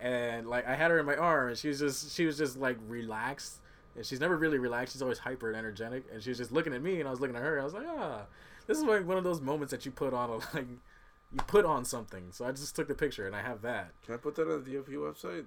[0.00, 2.56] and like I had her in my arm, and she was just she was just
[2.56, 3.60] like relaxed,
[4.00, 4.94] and she's never really relaxed.
[4.94, 7.20] She's always hyper and energetic, and she was just looking at me, and I was
[7.20, 7.52] looking at her.
[7.56, 8.22] And I was like, ah,
[8.66, 10.66] this is like one of those moments that you put on a like
[11.32, 12.28] you put on something.
[12.30, 13.92] So I just took the picture, and I have that.
[14.06, 15.44] Can I put that on the DLP website?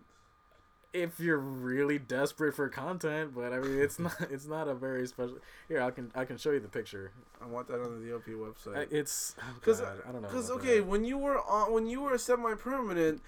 [0.94, 5.08] If you're really desperate for content, but I mean, it's not it's not a very
[5.08, 5.40] special.
[5.68, 7.12] Here, I can I can show you the picture.
[7.42, 8.78] I want that on the DLP website.
[8.78, 10.28] I- It's Because, because I don't know.
[10.28, 10.86] because okay, that.
[10.86, 13.24] when you were on, when you were semi-permanent,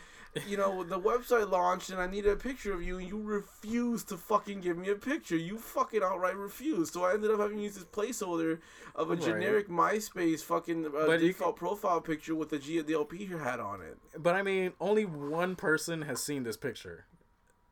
[0.48, 4.10] you know the website launched and I needed a picture of you, and you refused
[4.10, 5.36] to fucking give me a picture.
[5.36, 6.94] You fucking outright refused.
[6.94, 8.60] So I ended up having to use this placeholder
[8.96, 9.24] of a Right.
[9.24, 13.98] generic MySpace fucking uh, default profile picture with the GDLP hat on it.
[14.18, 17.06] But I mean, only one person has seen this picture,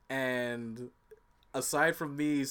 [0.10, 0.90] and
[1.54, 2.46] aside from me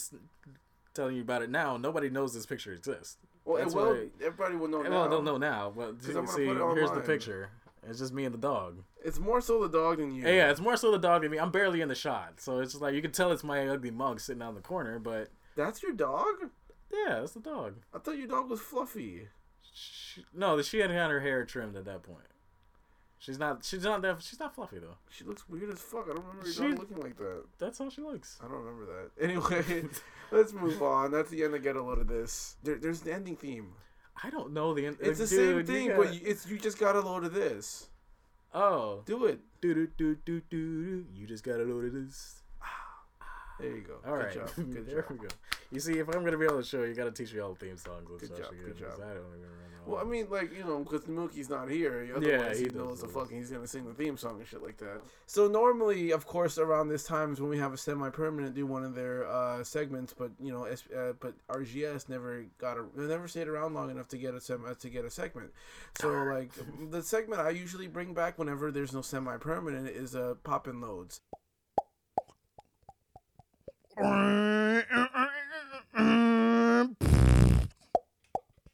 [0.95, 3.17] telling you about it now, nobody knows this picture exists.
[3.45, 5.09] Well, well, everybody will know well, now.
[5.09, 5.73] they'll know now.
[5.75, 7.51] But 'Cause I'm gonna see, here's the picture.
[7.89, 8.85] It's just me and the dog.
[9.05, 10.23] It's more so the dog than you.
[10.23, 11.39] Yeah, it's more so the dog than me.
[11.39, 13.91] I'm barely in the shot, so it's just like you can tell it's my ugly
[13.91, 14.99] mug sitting out in the corner.
[15.01, 16.51] But That's your dog?
[16.93, 17.77] yeah, it's the dog.
[17.93, 19.29] I thought your dog was fluffy.
[19.75, 22.27] She, no, she had had her hair trimmed at that point.
[23.19, 23.65] She's not.
[23.65, 24.21] She's not that.
[24.23, 24.97] She's not fluffy though.
[25.11, 26.05] She looks weird as fuck.
[26.11, 27.45] I don't remember your She- dog looking like that.
[27.59, 28.39] That's how she looks.
[28.45, 29.11] I don't remember that.
[29.23, 29.85] Anyway,
[30.33, 31.11] let's move on.
[31.13, 32.57] That's the end of Get a Load of This.
[32.63, 33.73] There, there's the ending theme.
[34.21, 34.87] I don't know the.
[34.87, 37.25] It's the dude, same you thing, gotta- but you, it's you just got a load
[37.25, 37.89] of this.
[38.55, 39.41] oh, Do it.
[39.61, 41.07] do do do do do do.
[41.15, 42.42] You just got a load of this.
[43.63, 43.95] There you go.
[44.07, 44.51] All good right, job.
[44.57, 45.11] Good there job.
[45.11, 45.29] we go.
[45.71, 47.65] You see, if I'm gonna be on the show, you gotta teach me all the
[47.67, 48.07] theme songs.
[48.21, 49.07] Good job, good 'cause job.
[49.07, 49.17] I.
[49.85, 52.09] Well, I mean, like you know, because Mookie's not here.
[52.15, 54.63] Otherwise, Yeah, he, he knows the fucking he's gonna sing the theme song and shit
[54.63, 55.01] like that.
[55.27, 58.85] So normally, of course, around this time is when we have a semi-permanent do one
[58.85, 63.49] of their uh, segments, but you know, uh, but RGS never got a never stayed
[63.49, 65.51] around long enough to get a sem- to get a segment.
[66.01, 66.53] So like
[66.91, 71.21] the segment I usually bring back whenever there's no semi-permanent is uh, poppin' loads.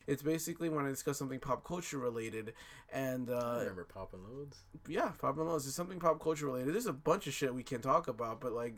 [0.06, 2.54] It's basically when I discuss something pop culture related,
[2.90, 4.56] and I uh, remember popping loads.
[4.88, 6.72] yeah, pop and loads is something pop culture related.
[6.72, 8.74] There's a bunch of shit we can talk about, but like,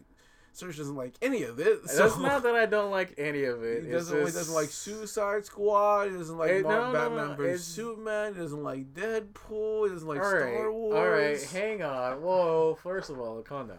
[0.53, 1.89] Serge doesn't like any of it.
[1.89, 3.85] So That's not that I don't like any of it.
[3.85, 4.19] he doesn't.
[4.19, 6.11] He doesn't like Suicide Squad.
[6.11, 8.35] He doesn't like Hey, Mark no, Batman no, versus Superman.
[8.35, 9.87] He doesn't like Deadpool.
[9.87, 10.97] He doesn't like all right, Star Wars.
[10.97, 11.43] all right.
[11.45, 12.23] Hang on.
[12.23, 12.77] Whoa.
[12.83, 13.79] First of all, calm down.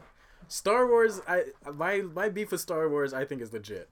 [0.52, 1.22] Star Wars.
[1.28, 3.14] I my my beef with Star Wars.
[3.14, 3.90] I think is legit.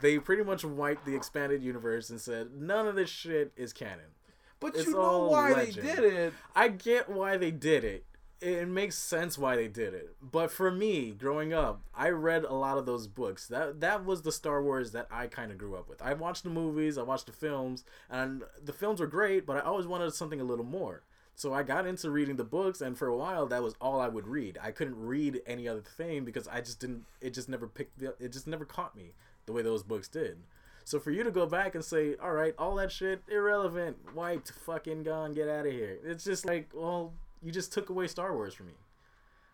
[0.00, 4.14] They pretty much wiped the expanded universe and said none of this shit is canon.
[4.60, 5.86] but it's you know why legend.
[5.88, 6.32] they did it.
[6.54, 8.04] I get why they did it.
[8.40, 10.14] It makes sense why they did it.
[10.22, 13.48] But for me, growing up, I read a lot of those books.
[13.48, 16.00] That that was the Star Wars that I kind of grew up with.
[16.00, 19.60] I watched the movies, I watched the films, and the films were great, but I
[19.60, 21.02] always wanted something a little more.
[21.38, 24.08] So I got into reading the books, and for a while, that was all I
[24.08, 24.58] would read.
[24.60, 27.04] I couldn't read any other thing because I just didn't.
[27.20, 28.00] It just never picked.
[28.00, 29.12] the- It just never caught me
[29.46, 30.38] the way those books did.
[30.84, 34.50] So for you to go back and say, all right, all that shit irrelevant, wiped,
[34.50, 35.98] fucking gone, get out of here.
[36.02, 38.74] It's just like, well, you just took away Star Wars from me.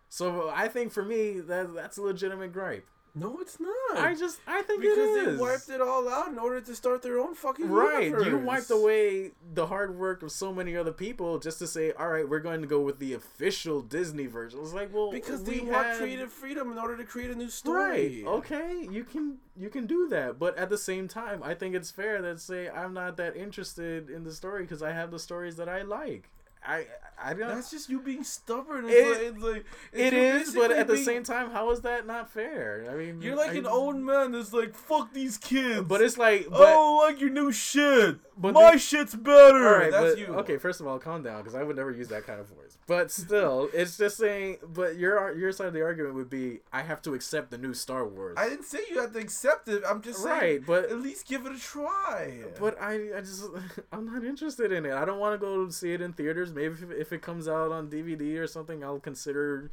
[0.09, 2.87] So I think for me that that's a legitimate gripe.
[3.16, 3.72] No, it's not.
[3.96, 7.00] I just I think because it they wiped it all out in order to start
[7.02, 11.38] their own fucking Right, you wiped away the hard work of so many other people
[11.38, 14.58] just to say, all right, we're going to go with the official Disney version.
[14.60, 17.50] It's like, well, because we they want creative freedom in order to create a new
[17.50, 18.24] story.
[18.24, 18.26] Right.
[18.26, 21.92] Okay, you can you can do that, but at the same time, I think it's
[21.92, 25.54] fair that say I'm not that interested in the story because I have the stories
[25.56, 26.30] that I like.
[26.66, 26.86] I
[27.22, 27.48] I don't.
[27.48, 28.86] That's just you being stubborn.
[28.86, 31.80] It- It's like, it's like it's it is, but at the same time, how is
[31.82, 32.86] that not fair?
[32.90, 36.18] I mean, you're like I- an old man that's like, "Fuck these kids." But it's
[36.18, 38.16] like, but, oh, don't like your new shit.
[38.36, 39.68] But My shit's better.
[39.68, 40.26] all right, that's but, you.
[40.40, 40.56] okay.
[40.56, 42.78] First of all, calm down because I would never use that kind of voice.
[42.88, 44.58] But still, it's just saying.
[44.66, 47.74] But your your side of the argument would be, I have to accept the new
[47.74, 48.34] Star Wars.
[48.36, 49.82] I didn't say you had to accept it.
[49.88, 52.42] I'm just saying, Right, but- at least give it a try.
[52.58, 53.44] But I, I just,
[53.92, 54.92] I'm not interested in it.
[54.94, 56.52] I don't want to go see it in theaters.
[56.55, 59.70] Maybe if, if it comes out on DVD or something, I'll consider.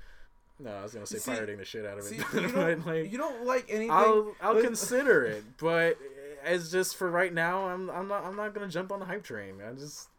[0.60, 2.26] No, I was gonna say See- pirating the shit out of See, it.
[2.34, 3.92] you don't, like, you don't like anything.
[3.92, 5.98] I'll, I'll but- consider it, but
[6.44, 9.24] as just for right now, I'm, I'm not, I'm not gonna jump on the hype
[9.24, 9.56] train.
[9.68, 10.10] I just,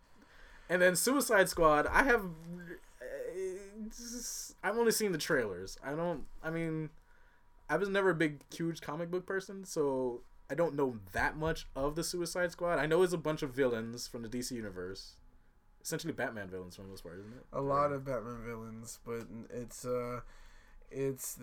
[0.68, 2.22] and then Suicide Squad, I have,
[3.90, 5.78] just- I've only seen the trailers.
[5.84, 6.90] I don't, I mean,
[7.68, 11.66] I was never a big, huge comic book person, so I don't know that much
[11.74, 12.78] of the Suicide Squad.
[12.78, 15.14] I know it's a bunch of villains from the DC universe,
[15.82, 17.44] essentially Batman villains for the most part, isn't it?
[17.52, 20.20] a lot of Batman villains, but it's uh,
[20.90, 21.38] it's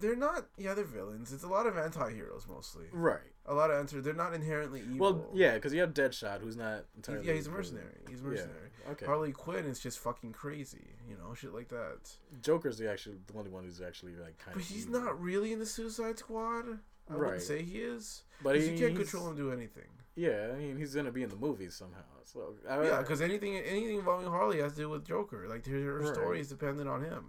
[0.00, 0.46] they're not.
[0.56, 1.32] Yeah, they're villains.
[1.32, 2.86] It's a lot of anti-heroes mostly.
[2.92, 3.20] right.
[3.48, 4.00] A lot of anti.
[4.00, 4.98] They're not inherently evil.
[4.98, 7.24] Well, yeah, because you have Deadshot, who's not entirely.
[7.28, 8.00] yeah, he's a mercenary.
[8.08, 8.70] He's a mercenary.
[8.84, 8.92] Yeah.
[8.92, 9.06] Okay.
[9.06, 10.88] Harley Quinn is just fucking crazy.
[11.08, 11.98] You know, shit like that.
[12.42, 14.68] Joker's the actually the only one who's actually like kind But of.
[14.68, 16.64] he's not really in the Suicide Squad.
[17.08, 17.18] I Right.
[17.20, 18.24] wouldn't say he is.
[18.42, 19.84] But he, you can't control him to do anything.
[20.16, 22.00] Yeah, I mean he's gonna be in the movies somehow.
[22.24, 25.46] So I, Yeah, because anything anything involving Harley has to do with Joker.
[25.48, 26.14] Like her, Right.
[26.14, 27.26] story is dependent on him.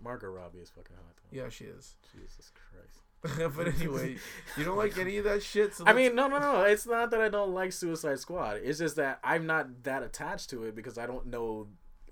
[0.00, 1.16] Margot Robbie is fucking hot.
[1.16, 1.36] Though.
[1.42, 1.96] Yeah, she is.
[2.12, 3.02] Jesus Christ.
[3.56, 4.16] but anyway,
[4.56, 5.74] you don't like any of that shit.
[5.74, 6.62] So I mean, no, no, no.
[6.62, 8.60] It's not that I don't like Suicide Squad.
[8.64, 11.68] It's just that I'm not that attached to it because I don't know,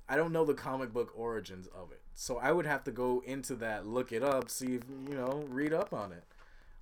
[0.08, 2.00] I don't know the comic book origins of it.
[2.14, 5.44] So I would have to go into that, look it up, see if you know,
[5.48, 6.22] read up on it.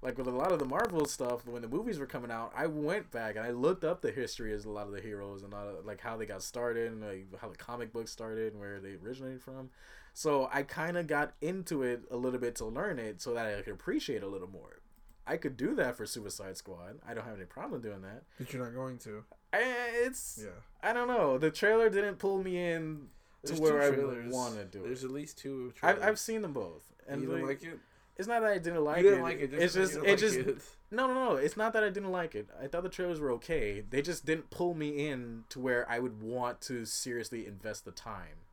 [0.00, 2.66] Like with a lot of the Marvel stuff, when the movies were coming out, I
[2.66, 5.52] went back and I looked up the history of a lot of the heroes and
[5.52, 8.78] all, like how they got started and like how the comic books started and where
[8.78, 9.70] they originated from.
[10.14, 13.46] So I kind of got into it a little bit to learn it so that
[13.58, 14.80] I could appreciate it a little more.
[15.26, 17.00] I could do that for Suicide Squad.
[17.06, 18.22] I don't have any problem doing that.
[18.38, 19.24] but you're not going to.
[19.52, 19.58] I,
[20.04, 20.50] it's Yeah.
[20.82, 21.38] I don't know.
[21.38, 23.08] The trailer didn't pull me in
[23.44, 24.32] to There's where I trailers.
[24.32, 24.88] want to do There's it.
[24.88, 25.72] There's at least two.
[25.82, 27.78] I've, I've seen them both, and you like, like it.
[28.18, 29.22] It's not that I didn't like you didn't it.
[29.22, 29.54] like it.
[29.54, 30.58] it's just it didn't just like it.
[30.90, 31.36] no no no.
[31.36, 32.48] It's not that I didn't like it.
[32.62, 33.82] I thought the trailers were okay.
[33.88, 37.92] They just didn't pull me in to where I would want to seriously invest the
[37.92, 38.44] time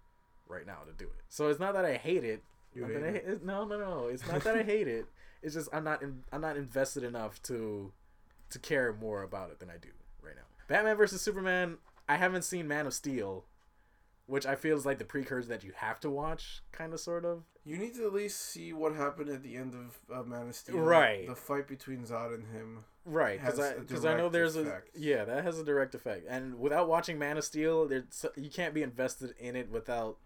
[0.47, 1.23] right now to do it.
[1.29, 2.43] So it's not that I hate it.
[2.75, 3.25] You hate I it?
[3.25, 4.07] hate- no no no.
[4.07, 5.05] It's not that I hate it.
[5.41, 7.91] It's just I'm not in, I'm not invested enough to
[8.51, 9.89] to care more about it than I do
[10.21, 10.43] right now.
[10.67, 11.77] Batman versus Superman.
[12.07, 13.45] I haven't seen Man of Steel,
[14.27, 17.25] which I feel is like the precursor that you have to watch, kind of, sort
[17.25, 17.43] of.
[17.65, 20.55] You need to at least see what happened at the end of uh, Man of
[20.55, 20.77] Steel.
[20.77, 21.27] Right.
[21.27, 22.83] The fight between Zod and him.
[23.07, 24.95] Right, because I because I know there's effect.
[24.95, 28.49] a yeah that has a direct effect, and without watching Man of Steel, there's you
[28.49, 30.17] can't be invested in it without.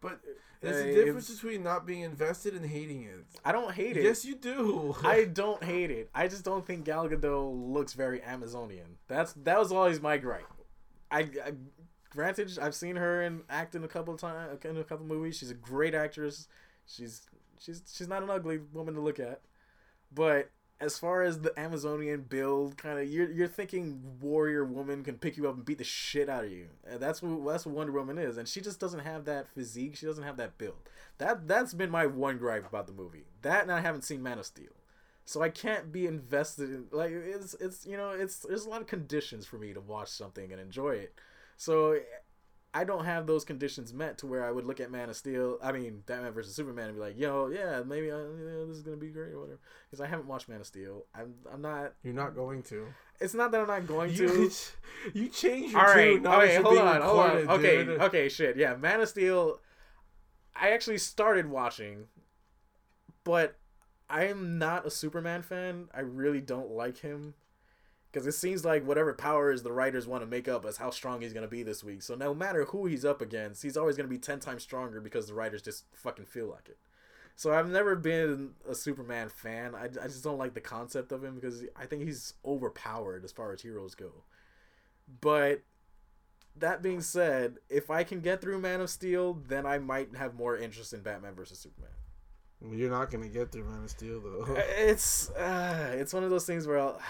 [0.00, 0.18] But
[0.60, 3.24] there's Uh, a difference between not being invested and hating it.
[3.44, 4.02] I don't hate it.
[4.02, 4.96] Yes, you do.
[5.04, 6.10] I don't hate it.
[6.12, 8.96] I just don't think Gal Gadot looks very Amazonian.
[9.06, 10.46] That's that was always my gripe.
[11.08, 11.52] I, I
[12.12, 15.36] granted I've seen her in act in a couple times in a couple movies.
[15.36, 16.46] She's a great actress.
[16.86, 17.22] She's
[17.58, 19.40] she's she's not an ugly woman to look at.
[20.14, 25.16] But as far as the Amazonian build, kind of you're you're thinking warrior woman can
[25.16, 26.66] pick you up and beat the shit out of you.
[26.98, 28.36] That's what that's what Wonder Woman is.
[28.36, 29.96] And she just doesn't have that physique.
[29.96, 30.90] She doesn't have that build.
[31.18, 33.24] That that's been my one gripe about the movie.
[33.42, 34.72] That and I haven't seen Man of Steel.
[35.24, 38.80] So I can't be invested in like it's it's you know it's there's a lot
[38.80, 41.14] of conditions for me to watch something and enjoy it.
[41.56, 41.98] So
[42.74, 45.58] I don't have those conditions met to where I would look at Man of Steel.
[45.62, 48.82] I mean, Batman versus Superman and be like, yo, yeah, maybe uh, yeah, this is
[48.82, 49.60] gonna be great or whatever.
[49.90, 51.04] Because I haven't watched Man of Steel.
[51.14, 51.92] I'm I'm not.
[52.02, 52.86] You're not going to.
[53.20, 54.50] It's not that I'm not going to.
[55.14, 56.22] You, you changed your All right, tune.
[56.22, 57.48] Now okay, hold on, hold on.
[57.48, 58.00] Okay, dude.
[58.02, 58.56] okay, shit.
[58.56, 59.60] Yeah, Man of Steel.
[60.54, 62.06] I actually started watching,
[63.24, 63.56] but
[64.08, 65.88] I am not a Superman fan.
[65.94, 67.34] I really don't like him
[68.12, 71.22] because it seems like whatever powers the writers want to make up is how strong
[71.22, 72.02] he's gonna be this week.
[72.02, 75.26] So no matter who he's up against, he's always gonna be ten times stronger because
[75.26, 76.78] the writers just fucking feel like it.
[77.36, 79.74] So I've never been a Superman fan.
[79.74, 83.32] I, I just don't like the concept of him because I think he's overpowered as
[83.32, 84.24] far as heroes go.
[85.20, 85.62] But
[86.56, 90.34] that being said, if I can get through Man of Steel, then I might have
[90.34, 91.90] more interest in Batman versus Superman.
[92.70, 94.54] You're not gonna get through Man of Steel though.
[94.76, 97.00] It's uh, it's one of those things where I'll,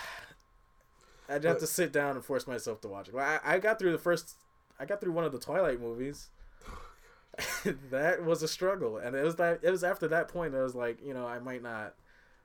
[1.28, 3.14] I'd have But- to sit down and force myself to watch it.
[3.14, 4.36] Well, I, I got through the first,
[4.78, 6.28] I got through one of the Twilight movies.
[7.90, 10.62] that was a struggle, and it was that it was after that point that I
[10.64, 11.94] was like, you know, I might not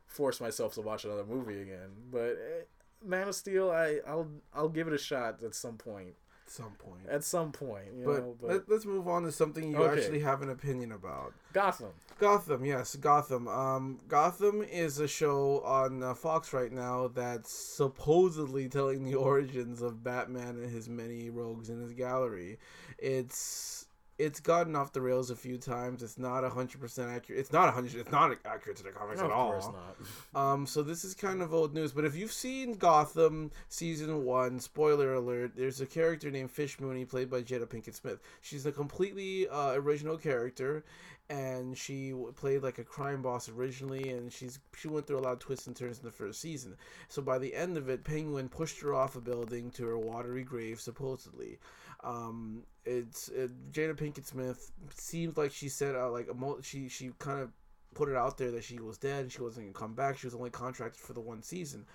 [0.05, 1.89] force myself to watch another movie again.
[2.09, 2.63] But eh,
[3.05, 6.13] Man of Steel, I I'll I'll give it a shot at some point.
[6.47, 7.01] At some point.
[7.09, 8.35] At some point, you But, know.
[8.39, 9.99] But let, let's move on to something you Okay.
[10.01, 11.33] actually have an opinion about.
[11.51, 11.91] Gotham.
[12.19, 13.49] Gotham, yes, Gotham.
[13.49, 19.81] Um, Gotham is a show on uh, Fox right now that's supposedly telling the origins
[19.81, 22.59] of Batman and his many rogues in his gallery.
[22.97, 23.86] It's
[24.19, 26.01] it's gotten off the rails a few times.
[26.01, 27.39] It's not hundred percent accurate.
[27.39, 27.95] It's not hundred.
[27.95, 29.51] It's not accurate to the comics of at all.
[29.51, 29.95] course not.
[30.35, 34.59] Um, so this is kind of old news, but if you've seen Gotham season one,
[34.59, 38.19] spoiler alert, there's a character named Fish Mooney played by Jada Pinkett Smith.
[38.41, 40.83] She's a completely uh, original character,
[41.29, 45.33] and she played like a crime boss originally, and she's she went through a lot
[45.33, 46.75] of twists and turns in the first season.
[47.09, 50.43] So by the end of it, Penguin pushed her off a building to her watery
[50.43, 51.59] grave, supposedly.
[52.03, 56.89] Um, it's it, Jada Pinkett Smith seems like she said uh, like a mo- she
[56.89, 57.51] she kind of
[57.95, 60.17] put it out there that she was dead and she wasn't gonna come back.
[60.17, 61.85] She was only contracted for the one season.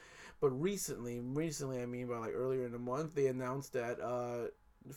[0.41, 4.49] But recently, recently I mean by like earlier in the month, they announced that uh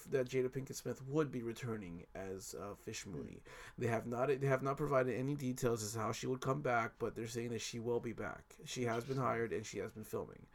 [0.10, 3.44] that Jada Pinkett Smith would be returning as uh, Fish Mooney.
[3.78, 6.62] They have not they have not provided any details as to how she would come
[6.62, 8.44] back, but they're saying that she will be back.
[8.66, 10.48] She has been hired and she has been filming.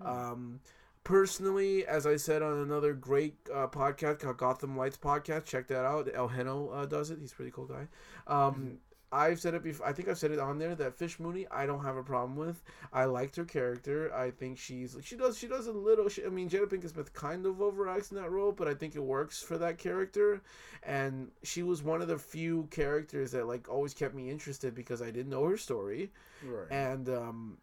[0.00, 0.60] Um,
[1.04, 5.84] personally, as I said on another great uh, podcast called Gotham Lights podcast, check that
[5.84, 6.08] out.
[6.12, 7.18] El Heno uh, does it.
[7.20, 7.88] He's a pretty cool guy.
[8.26, 8.78] Um,
[9.10, 9.86] I've said it before.
[9.86, 12.36] I think I've said it on there that Fish Mooney I don't have a problem
[12.36, 12.62] with.
[12.92, 14.14] I liked her character.
[14.14, 16.10] I think she's she does she does a little.
[16.10, 18.94] She, I mean, Jada Pinkett Smith kind of overacts in that role, but I think
[18.96, 20.42] it works for that character.
[20.82, 25.00] And she was one of the few characters that like always kept me interested because
[25.00, 26.10] I didn't know her story
[26.44, 26.66] Right.
[26.70, 27.56] and um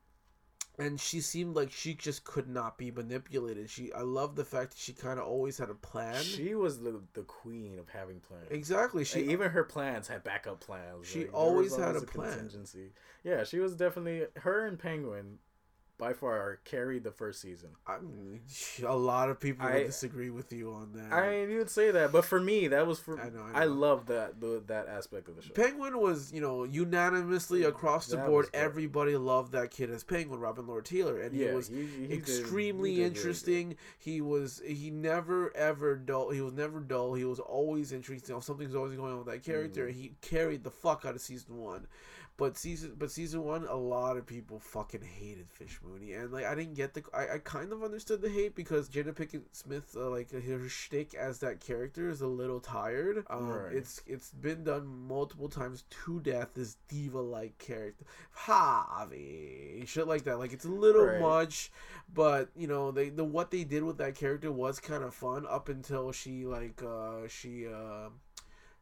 [0.78, 4.72] and she seemed like she just could not be manipulated she i love the fact
[4.72, 8.20] that she kind of always had a plan She was the the queen of having
[8.20, 8.48] plans.
[8.50, 11.08] exactly She, even her plans had backup plans.
[11.08, 12.32] She Like, there always had always a plan.
[12.32, 12.90] contingency.
[13.24, 15.40] Yeah, she was definitely her and Penguin
[15.98, 17.70] by far carried the first season.
[17.88, 18.42] I mean,
[18.86, 21.70] a lot of people I- would disagree with you on that I mean, you would
[21.70, 24.62] say that, but for me, that was for I know, I, I love that the,
[24.68, 25.54] that aspect of the show.
[25.54, 28.48] Penguin was, you know, unanimously across the That board.
[28.54, 32.18] Everybody loved that kid as Penguin, Robin Lord Taylor, and he was he- he did-
[32.18, 33.76] extremely he did really interesting.
[33.98, 36.30] He was he never ever dull.
[36.32, 37.14] He was never dull.
[37.14, 38.40] He was always interesting.
[38.42, 39.88] Something's always going on with that character.
[39.88, 39.94] Mm.
[39.94, 41.88] He carried the fuck out of season one.
[42.38, 46.44] But season, but season one, a lot of people fucking hated Fish Mooney, and like
[46.44, 49.96] I didn't get the, I, I kind of understood the hate because Jada Pinkett Smith,
[49.96, 53.26] uh, like her shtick as that character is a little tired.
[53.30, 53.74] Um, Right.
[53.78, 56.50] it's it's been done multiple times to death.
[56.56, 58.04] This diva like character,
[58.38, 60.38] Javi, shit like that.
[60.40, 61.20] Like it's a little Right.
[61.20, 61.72] much,
[62.14, 65.46] but you know they the what they did with that character was kind of fun
[65.50, 68.10] up until she like uh she uh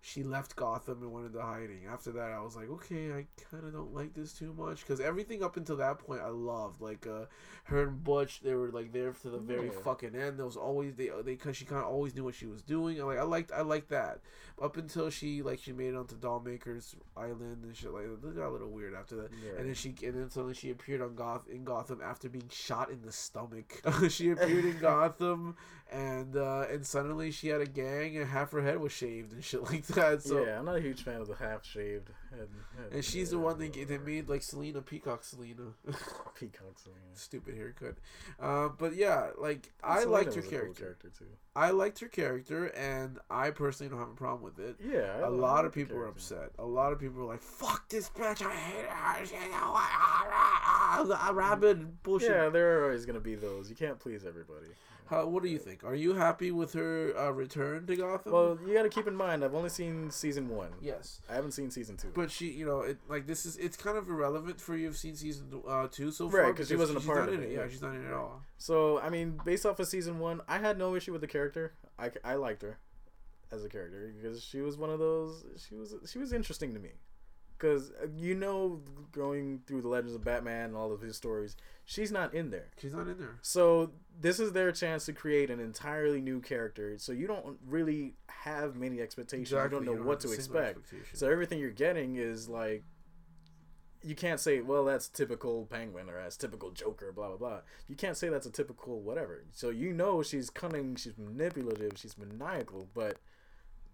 [0.06, 1.86] she left Gotham and went into hiding.
[1.89, 4.99] After that, I was like, okay, I kind of don't like this too much because
[4.99, 6.82] everything up until that point I loved.
[6.82, 7.28] Like uh,
[7.66, 9.80] her and Butch, they were like there to the very Yeah.
[9.82, 10.38] fucking end.
[10.38, 12.99] There was always they they because she kind of always knew what she was doing.
[12.99, 14.20] I like I liked I liked that
[14.62, 18.28] up until she like she made it onto Dollmaker's Island and shit like that.
[18.28, 19.30] It got a little weird after that.
[19.41, 19.58] Yeah.
[19.58, 22.91] And then she and then suddenly she appeared on Goth in Gotham after being shot
[22.91, 23.82] in the stomach.
[24.10, 25.56] she appeared in Gotham
[25.93, 29.43] and uh, and suddenly she had a gang and half her head was shaved and
[29.43, 30.23] shit like that.
[30.23, 32.47] So yeah, I'm not a huge fan of the half shaved head.
[32.91, 35.73] and she's the one that, that made like Selina Peacock Selina.
[36.39, 36.99] Peacock Selina.
[37.13, 37.95] Stupid haircut.
[38.39, 40.84] Uh, but yeah, like I Selina liked her a cool character.
[40.84, 41.25] character too.
[41.55, 44.75] I liked her character, and I personally don't have a problem with it.
[44.84, 46.49] Yeah, I- a lot of people were upset.
[46.57, 48.41] A lot of people were like, "Fuck this bitch!
[48.45, 49.25] I hate her!
[49.25, 53.69] She's a, a rabbit bullshit." Yeah, there are always gonna be those.
[53.69, 54.67] You can't please everybody.
[55.09, 55.84] How, what do you think?
[55.84, 58.31] Are you happy with her uh, return to Gotham?
[58.31, 60.69] Well, you got to keep in mind, I've only seen season one.
[60.81, 61.19] yes.
[61.29, 62.07] I haven't seen season two.
[62.15, 64.86] But she, you know, it like this is it's kind of irrelevant for you.
[64.88, 66.51] Have seen season uh, two so far, right?
[66.53, 67.67] Because she wasn't a part of it, Yeah, yeah.
[67.69, 68.41] she's not in it at all.
[68.57, 71.74] So, I mean, based off of season one, I had no issue with the character.
[71.99, 72.78] I, I liked her
[73.51, 75.43] as a character because she was one of those.
[75.67, 76.89] She was she was interesting to me
[77.58, 78.82] because uh, you know,
[79.12, 82.70] going through the Legends of Batman and all of his stories, she's not in there.
[82.82, 83.38] She's not in there.
[83.41, 86.97] So this is their chance to create an entirely new character.
[86.97, 89.51] So you don't really have many expectations.
[89.51, 90.80] Exactly, You don't know you don't what to expect.
[91.14, 92.84] So everything you're getting is like
[94.06, 97.60] you can't say, well, that's typical Penguin or that's typical Joker, blah blah blah.
[97.88, 99.45] You can't say that's a typical whatever.
[99.54, 103.18] So you know she's cunning, she's manipulative, she's maniacal, but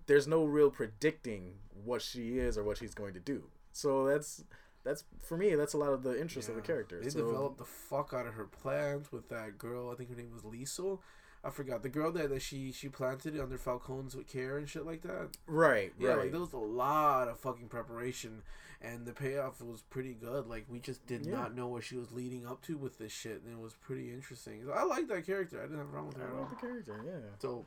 [0.09, 1.53] there's no real predicting
[1.85, 3.43] what she is or what she's going to do.
[3.71, 4.43] So that's
[4.83, 5.55] that's for me.
[5.55, 6.65] That's a lot of the interest of the Yeah.
[6.67, 6.99] character.
[7.01, 9.89] They so, developed the fuck out of her plans with that girl.
[9.91, 10.99] I think her name was Liesel.
[11.43, 14.85] I forgot the girl that, that she she planted under Falcone's with care and shit
[14.85, 15.29] like that.
[15.47, 16.19] right, Yeah, right.
[16.23, 18.41] like there was a lot of fucking preparation,
[18.81, 20.47] and the payoff was pretty good.
[20.47, 21.33] Like we just did Yeah.
[21.35, 24.11] not know what she was leading up to with this shit, and it was pretty
[24.11, 24.63] interesting.
[24.65, 25.59] So I like that character.
[25.59, 26.45] I didn't have a problem with her at I all.
[26.49, 26.99] the character.
[27.05, 27.65] Yeah, So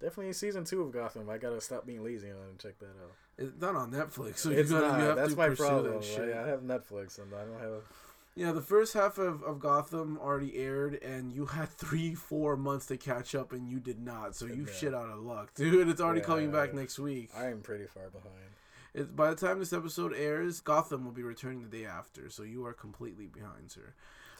[0.00, 1.28] definitely season two of Gotham.
[1.30, 3.12] I gotta stop being lazy on and check that out.
[3.38, 5.00] it's not on Netflix, so it's you gotta not.
[5.00, 5.92] you have That's to my pursue problem.
[5.94, 6.34] that shit.
[6.34, 7.70] I, I have Netflix and I don't have.
[7.72, 7.80] A...
[8.36, 12.86] Yeah, the first half of, of Gotham already aired, and you had three, four months
[12.86, 14.34] to catch up, and you did not.
[14.34, 14.72] So you Yeah.
[14.72, 15.88] shit out of luck, dude.
[15.88, 16.80] It's already coming back Yeah.
[16.80, 17.30] next week.
[17.36, 18.34] I am pretty far behind.
[18.92, 22.42] It, by the time this episode airs, Gotham will be returning the day after, so
[22.44, 23.92] you are completely behind, sir.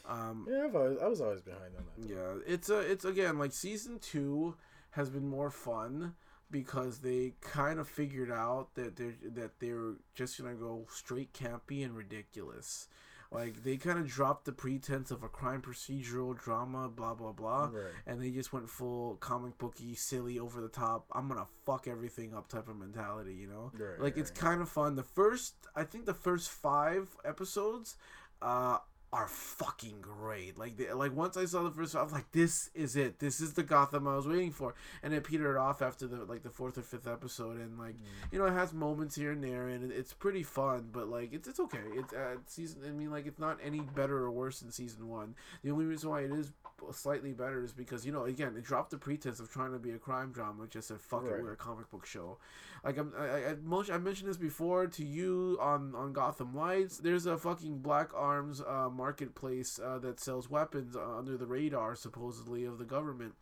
[0.07, 2.09] Um, Yeah, I've always, I was always behind on that.
[2.09, 4.55] yeah, it's a, it's again like season two
[4.95, 6.15] has been more fun
[6.51, 11.85] because they kind of figured out that they're that they're just gonna go straight campy
[11.85, 12.89] and ridiculous.
[13.33, 17.71] Like they kind of dropped the pretense of a crime procedural drama, blah blah blah,
[17.73, 17.93] Right.
[18.07, 21.07] and they just went full comic booky, silly, over the top.
[21.11, 23.73] I'm gonna fuck everything up type of mentality, you know.
[23.77, 24.39] Right, like it's right.
[24.39, 24.95] kind of fun.
[24.95, 27.97] The first, I think, the first five episodes,
[28.41, 28.79] uh,
[29.15, 30.59] are fucking great.
[30.59, 33.21] Like, they, like once I saw the first, I was like, this is it.
[33.21, 34.75] This is the Gotham I was waiting for.
[35.05, 37.95] And it petered off after the like the fourth or fifth episode, and like
[38.33, 40.89] you know, it has moments here and there, and it, it's pretty fun.
[40.93, 41.79] But like, it's it's okay.
[41.93, 42.83] It's uh, season.
[42.85, 45.37] I mean, like, it's not any better or worse than season one.
[45.63, 46.51] The only reason why it is
[46.93, 49.93] slightly better is because you know, again, it dropped the pretense of trying to be
[49.93, 50.65] a crime drama.
[50.65, 52.39] It just said, fuck it, we're a comic book show.
[52.85, 56.55] Like I'm, I, I, I, most, I mentioned this before to you on on Gotham
[56.55, 56.99] Lights.
[56.99, 61.95] There's a fucking Black Arms uh, marketplace uh, that sells weapons uh, under the radar,
[61.95, 63.35] supposedly of the government.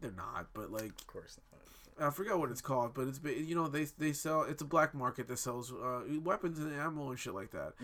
[0.00, 1.46] They're not, but like Of course not.
[2.08, 4.94] I forgot what it's called, but it's you know they they sell it's a black
[4.94, 7.74] market that sells uh, weapons and ammo and shit like that,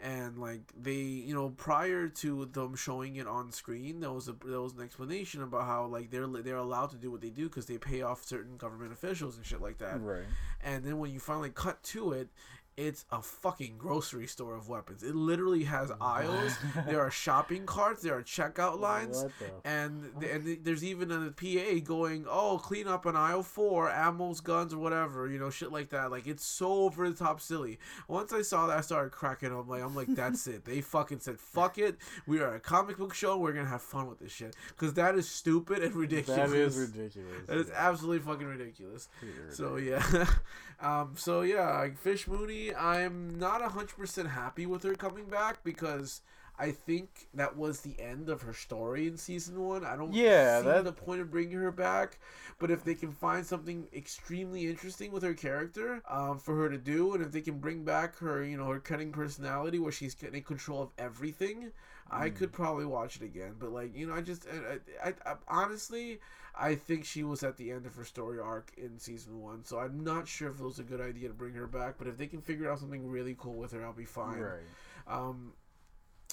[0.00, 0.94] and like they
[1.28, 4.82] you know prior to them showing it on screen, there was a there was an
[4.82, 8.00] explanation about how like they're they're allowed to do what they do because they pay
[8.00, 10.24] off certain government officials and shit like that, Right.
[10.64, 12.28] and then when you finally cut to it.
[12.76, 15.02] It's a fucking grocery store of weapons.
[15.02, 16.58] It literally has aisles.
[16.86, 18.02] there are shopping carts.
[18.02, 19.30] There are checkout lines the
[19.64, 23.88] and th- and th- there's even a PA going, "Oh, clean up an aisle four,
[23.88, 27.40] ammos, guns, or whatever, you know, shit like that." Like it's so over the top
[27.40, 27.78] silly.
[28.08, 29.66] Once I saw that, I started cracking up.
[29.68, 31.96] Like I'm like, "That's it." They fucking said, "Fuck it,
[32.26, 33.38] we are a comic book show.
[33.38, 36.50] We're gonna have fun with this shit," because that is stupid and ridiculous.
[36.50, 37.46] That is ridiculous.
[37.46, 39.08] That is absolutely fucking ridiculous.
[39.48, 40.26] So yeah,
[40.80, 45.62] um, so yeah, like Fish Mooney honestly, I'm not 100% happy with her coming back
[45.64, 46.20] because
[46.58, 49.84] I think that was the end of her story in season one.
[49.84, 52.18] I don't Yeah, see that- the point of bringing her back.
[52.58, 56.78] But if they can find something extremely interesting with her character um, for her to
[56.78, 60.14] do, and if they can bring back her, you know, her cutting personality where she's
[60.14, 61.72] getting control of everything,
[62.10, 63.54] I could probably watch it again.
[63.58, 66.20] But like, you know, I just, I, I, I, honestly,
[66.58, 69.64] I think she was at the end of her story arc in season one.
[69.64, 71.96] So I'm not sure if it was a good idea to bring her back.
[71.98, 74.38] But if they can figure out something really cool with her, I'll be fine.
[74.38, 74.60] Right.
[75.08, 75.52] Um,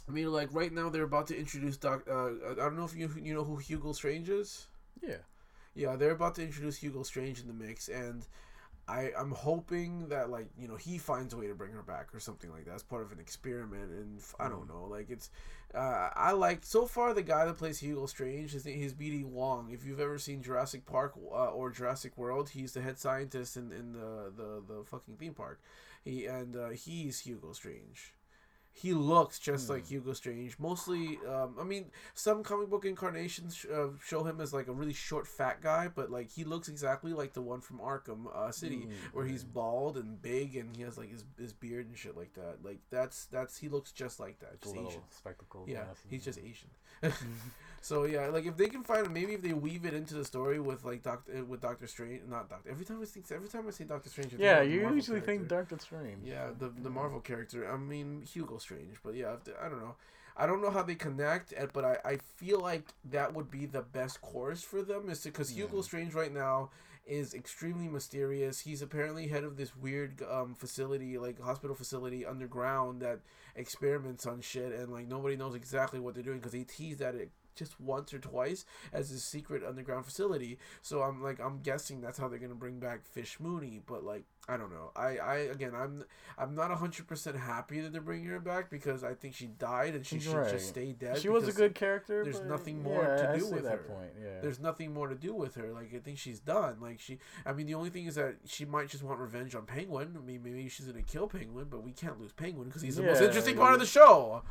[0.07, 2.03] I mean, like right now they're about to introduce Doc.
[2.09, 4.67] Uh, I don't know if you you know who Hugo Strange is.
[5.01, 5.17] Yeah.
[5.75, 8.27] Yeah, they're about to introduce Hugo Strange in the mix, and
[8.87, 12.13] I I'm hoping that like you know he finds a way to bring her back
[12.13, 13.91] or something like that as part of an experiment.
[13.91, 15.29] And I don't know, like it's
[15.73, 18.51] uh, I like so far the guy that plays Hugo Strange.
[18.51, 19.69] His name he's BD Wong.
[19.71, 23.71] If you've ever seen Jurassic Park uh, or Jurassic World, he's the head scientist in,
[23.71, 25.61] in the, the the fucking theme park.
[26.03, 28.13] He and uh, he's Hugo Strange.
[28.75, 30.57] He looks just like Hugo Strange.
[30.57, 34.71] Mostly, um, I mean, some comic book incarnations sh- uh, show him as like a
[34.71, 38.51] really short, fat guy, but like he looks exactly like the one from Arkham uh,
[38.51, 42.17] City, where he's bald and big and he has like his, his beard and shit
[42.17, 42.57] like that.
[42.63, 44.59] Like that's that's he looks just like that.
[44.59, 45.01] Just Asian.
[45.11, 45.65] spectacle.
[45.67, 46.69] Yeah, he's just Asian.
[47.83, 50.57] so yeah, like if they can find maybe if they weave it into the story
[50.59, 52.69] with like Doctor with Doctor Strange, not Doctor.
[52.69, 55.47] Every time I think every time I say Doctor Strange, I Yeah, you usually think.
[55.49, 56.25] Doctor Strange.
[56.25, 57.69] Yeah, the the Marvel character.
[57.69, 59.95] I mean Hugo Strange, but yeah, they- I don't know.
[60.37, 63.65] I don't know how they connect, eh, but I, I feel like that would be
[63.67, 66.71] the best course for them is because Hugo Strange right now
[67.05, 68.61] is extremely mysterious.
[68.61, 73.19] He's apparently head of this weird um, facility, like hospital facility underground that
[73.57, 77.13] experiments on shit, and like nobody knows exactly what they're doing because they teased at
[77.15, 80.57] it just once or twice as a secret underground facility.
[80.81, 84.23] So I'm like I'm guessing that's how they're gonna bring back Fish Mooney, but like
[84.47, 84.91] I don't know.
[84.95, 86.03] I I again I'm
[86.37, 89.95] I'm not hundred percent happy that they're bringing her back because I think she died
[89.95, 90.51] and she should Right.
[90.51, 91.17] just stay dead.
[91.19, 92.23] She was a good character.
[92.23, 93.77] there's nothing more yeah, to I do with that her.
[93.79, 94.11] point.
[94.21, 94.39] Yeah.
[94.41, 95.71] There's nothing more to do with her.
[95.71, 96.77] Like I think she's done.
[96.81, 99.65] Like she, I mean, the only thing is that she might just want revenge on
[99.65, 100.15] Penguin.
[100.17, 103.03] I mean, maybe she's gonna kill Penguin, but we can't lose Penguin because he's the
[103.03, 104.43] most Yeah, interesting part of the show.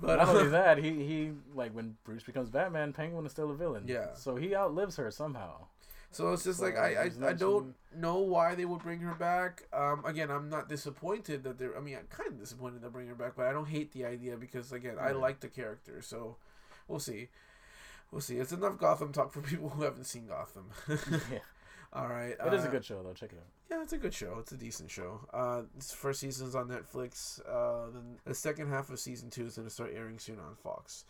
[0.00, 3.54] But Not only that, he he like when Bruce becomes Batman, Penguin is still a
[3.54, 3.84] villain.
[3.86, 4.14] Yeah.
[4.14, 5.66] So he outlives her somehow.
[6.10, 9.14] So it's just So, like I, I, I don't know why they would bring her
[9.14, 9.64] back.
[9.72, 11.76] Um, again, I'm not disappointed that they're.
[11.76, 14.04] I mean, I'm kind of disappointed to bring her back, but I don't hate the
[14.04, 16.00] idea because again, I like the character.
[16.00, 16.36] So
[16.86, 17.28] we'll see.
[18.10, 18.36] We'll see.
[18.36, 20.70] It's enough Gotham talk for people who haven't seen Gotham.
[21.30, 21.38] Yeah.
[21.92, 22.36] All right.
[22.44, 23.14] It is a uh, good show though.
[23.14, 23.46] Check it out.
[23.70, 24.36] Yeah, it's a good show.
[24.40, 25.20] It's a decent show.
[25.32, 27.40] Uh, this first season's on Netflix.
[27.46, 30.54] Uh, then the second half of season two is going to start airing soon on
[30.62, 31.04] Fox.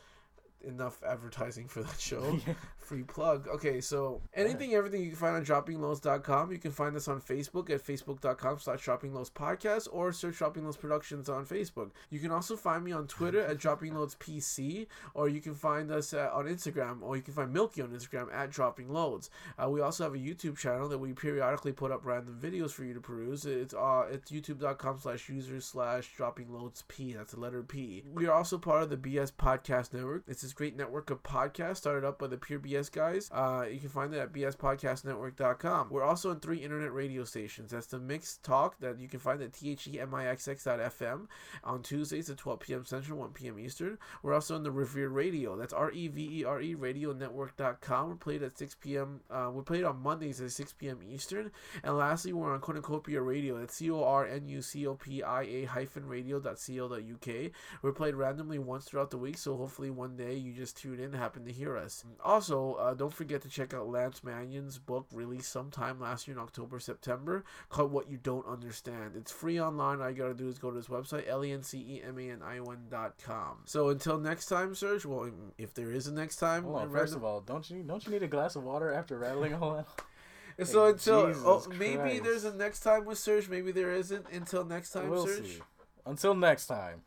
[0.66, 2.38] Enough advertising for that show.
[2.78, 3.46] Free plug.
[3.48, 6.50] Okay, so anything, everything you can find on droppingloads.com.
[6.50, 10.76] You can find us on Facebook at facebook.com slash droppingloads podcast or search Dropping Loads
[10.76, 11.90] Productions on Facebook.
[12.10, 15.90] You can also find me on Twitter at Dropping Loads PC or you can find
[15.90, 19.30] us uh, on Instagram or you can find Milky on Instagram at Dropping Loads.
[19.62, 22.84] Uh, we also have a YouTube channel that we periodically put up random videos for
[22.84, 23.44] you to peruse.
[23.44, 27.12] It's uh, it's youtube.com slash users slash dropping loads P.
[27.12, 28.02] That's the letter P.
[28.10, 30.22] We are also part of the BS Podcast Network.
[30.26, 33.28] It's this great network of podcasts started up by the Pure BS guys.
[33.30, 35.88] Uh, you can find it at bspodcastnetwork.com.
[35.90, 37.70] We're also on three internet radio stations.
[37.70, 41.26] That's the Mixed Talk that you can find at themixx.fm
[41.64, 42.84] on Tuesdays at 12 p.m.
[42.86, 43.58] Central, 1 p.m.
[43.58, 43.98] Eastern.
[44.22, 45.54] We're also on the Revere Radio.
[45.54, 48.08] That's R E V E R E Radio Network.com.
[48.08, 49.20] We're played at 6 p.m.
[49.30, 51.00] Uh, we're played on Mondays at 6 p.m.
[51.06, 51.50] Eastern.
[51.84, 53.58] And lastly, we're on Cornucopia Radio.
[53.58, 57.50] That's C O R N U C O P I A hyphen radio.co.uk.
[57.82, 61.06] We're played randomly once throughout the week, so hopefully one day you just tune in
[61.06, 62.04] and happen to hear us.
[62.24, 66.42] Also, uh, don't forget to check out Lance Mannion's book released sometime last year in
[66.42, 69.12] October, September called What You Don't Understand.
[69.16, 70.00] It's free online.
[70.00, 73.58] All you gotta do is go to his website, E L-E-N-C-E-M-A-N-I-O-N dot com.
[73.64, 77.16] So until next time, Serge, well, if there is a next time, uh, First random-
[77.16, 79.86] of all, don't you don't you need a glass of water after rattling all that?
[80.66, 84.26] so Hey, until oh, maybe there's a next time with Serge, maybe there isn't.
[84.30, 85.44] Until next time, we'll Serge.
[85.46, 85.58] see.
[86.06, 87.02] Until next time,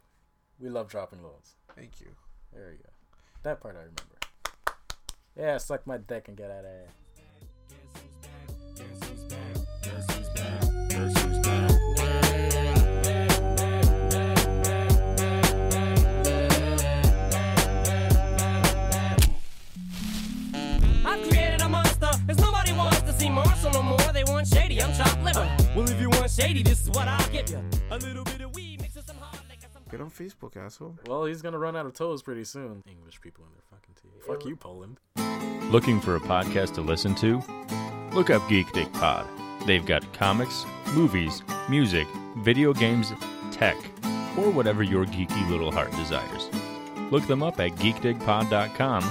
[0.59, 1.55] we love dropping loads.
[1.75, 2.07] Thank you.
[2.53, 2.90] There you go.
[3.43, 4.03] That part I remember.
[5.35, 6.87] Yeah, suck my dick and get out of here.
[21.03, 23.97] I've created a monster, nobody wants to see Marshall no more.
[24.13, 25.49] They want shady, I'm chopped liver.
[25.75, 27.63] Well, if you want shady, this is what I'll give you.
[27.89, 28.23] A little
[29.91, 30.97] Get on Facebook, asshole.
[31.05, 32.81] Well, he's gonna run out of toes pretty soon.
[32.89, 34.25] English people in their fucking tea.
[34.25, 34.99] Fuck you, Poland.
[35.69, 37.43] Looking for a podcast to listen to?
[38.15, 39.27] Look up Geek Dig Pod.
[39.67, 42.07] They've got comics, movies, music,
[42.37, 43.11] video games,
[43.51, 43.75] tech,
[44.37, 46.49] or whatever your geeky little heart desires.
[47.11, 49.03] Look them up at geekdigpod.com,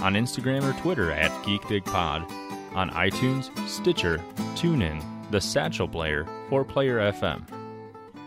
[0.00, 4.18] on Instagram or Twitter at geekdigpod, on iTunes, Stitcher,
[4.54, 7.42] TuneIn, the Satchel Player, or Player FM.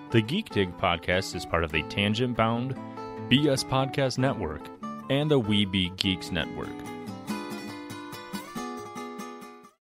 [0.10, 2.76] The Geek Dig podcast is part of the Tangent Bound,
[3.30, 4.62] BS Podcast Network,
[5.10, 6.97] and the We Be Geeks Network.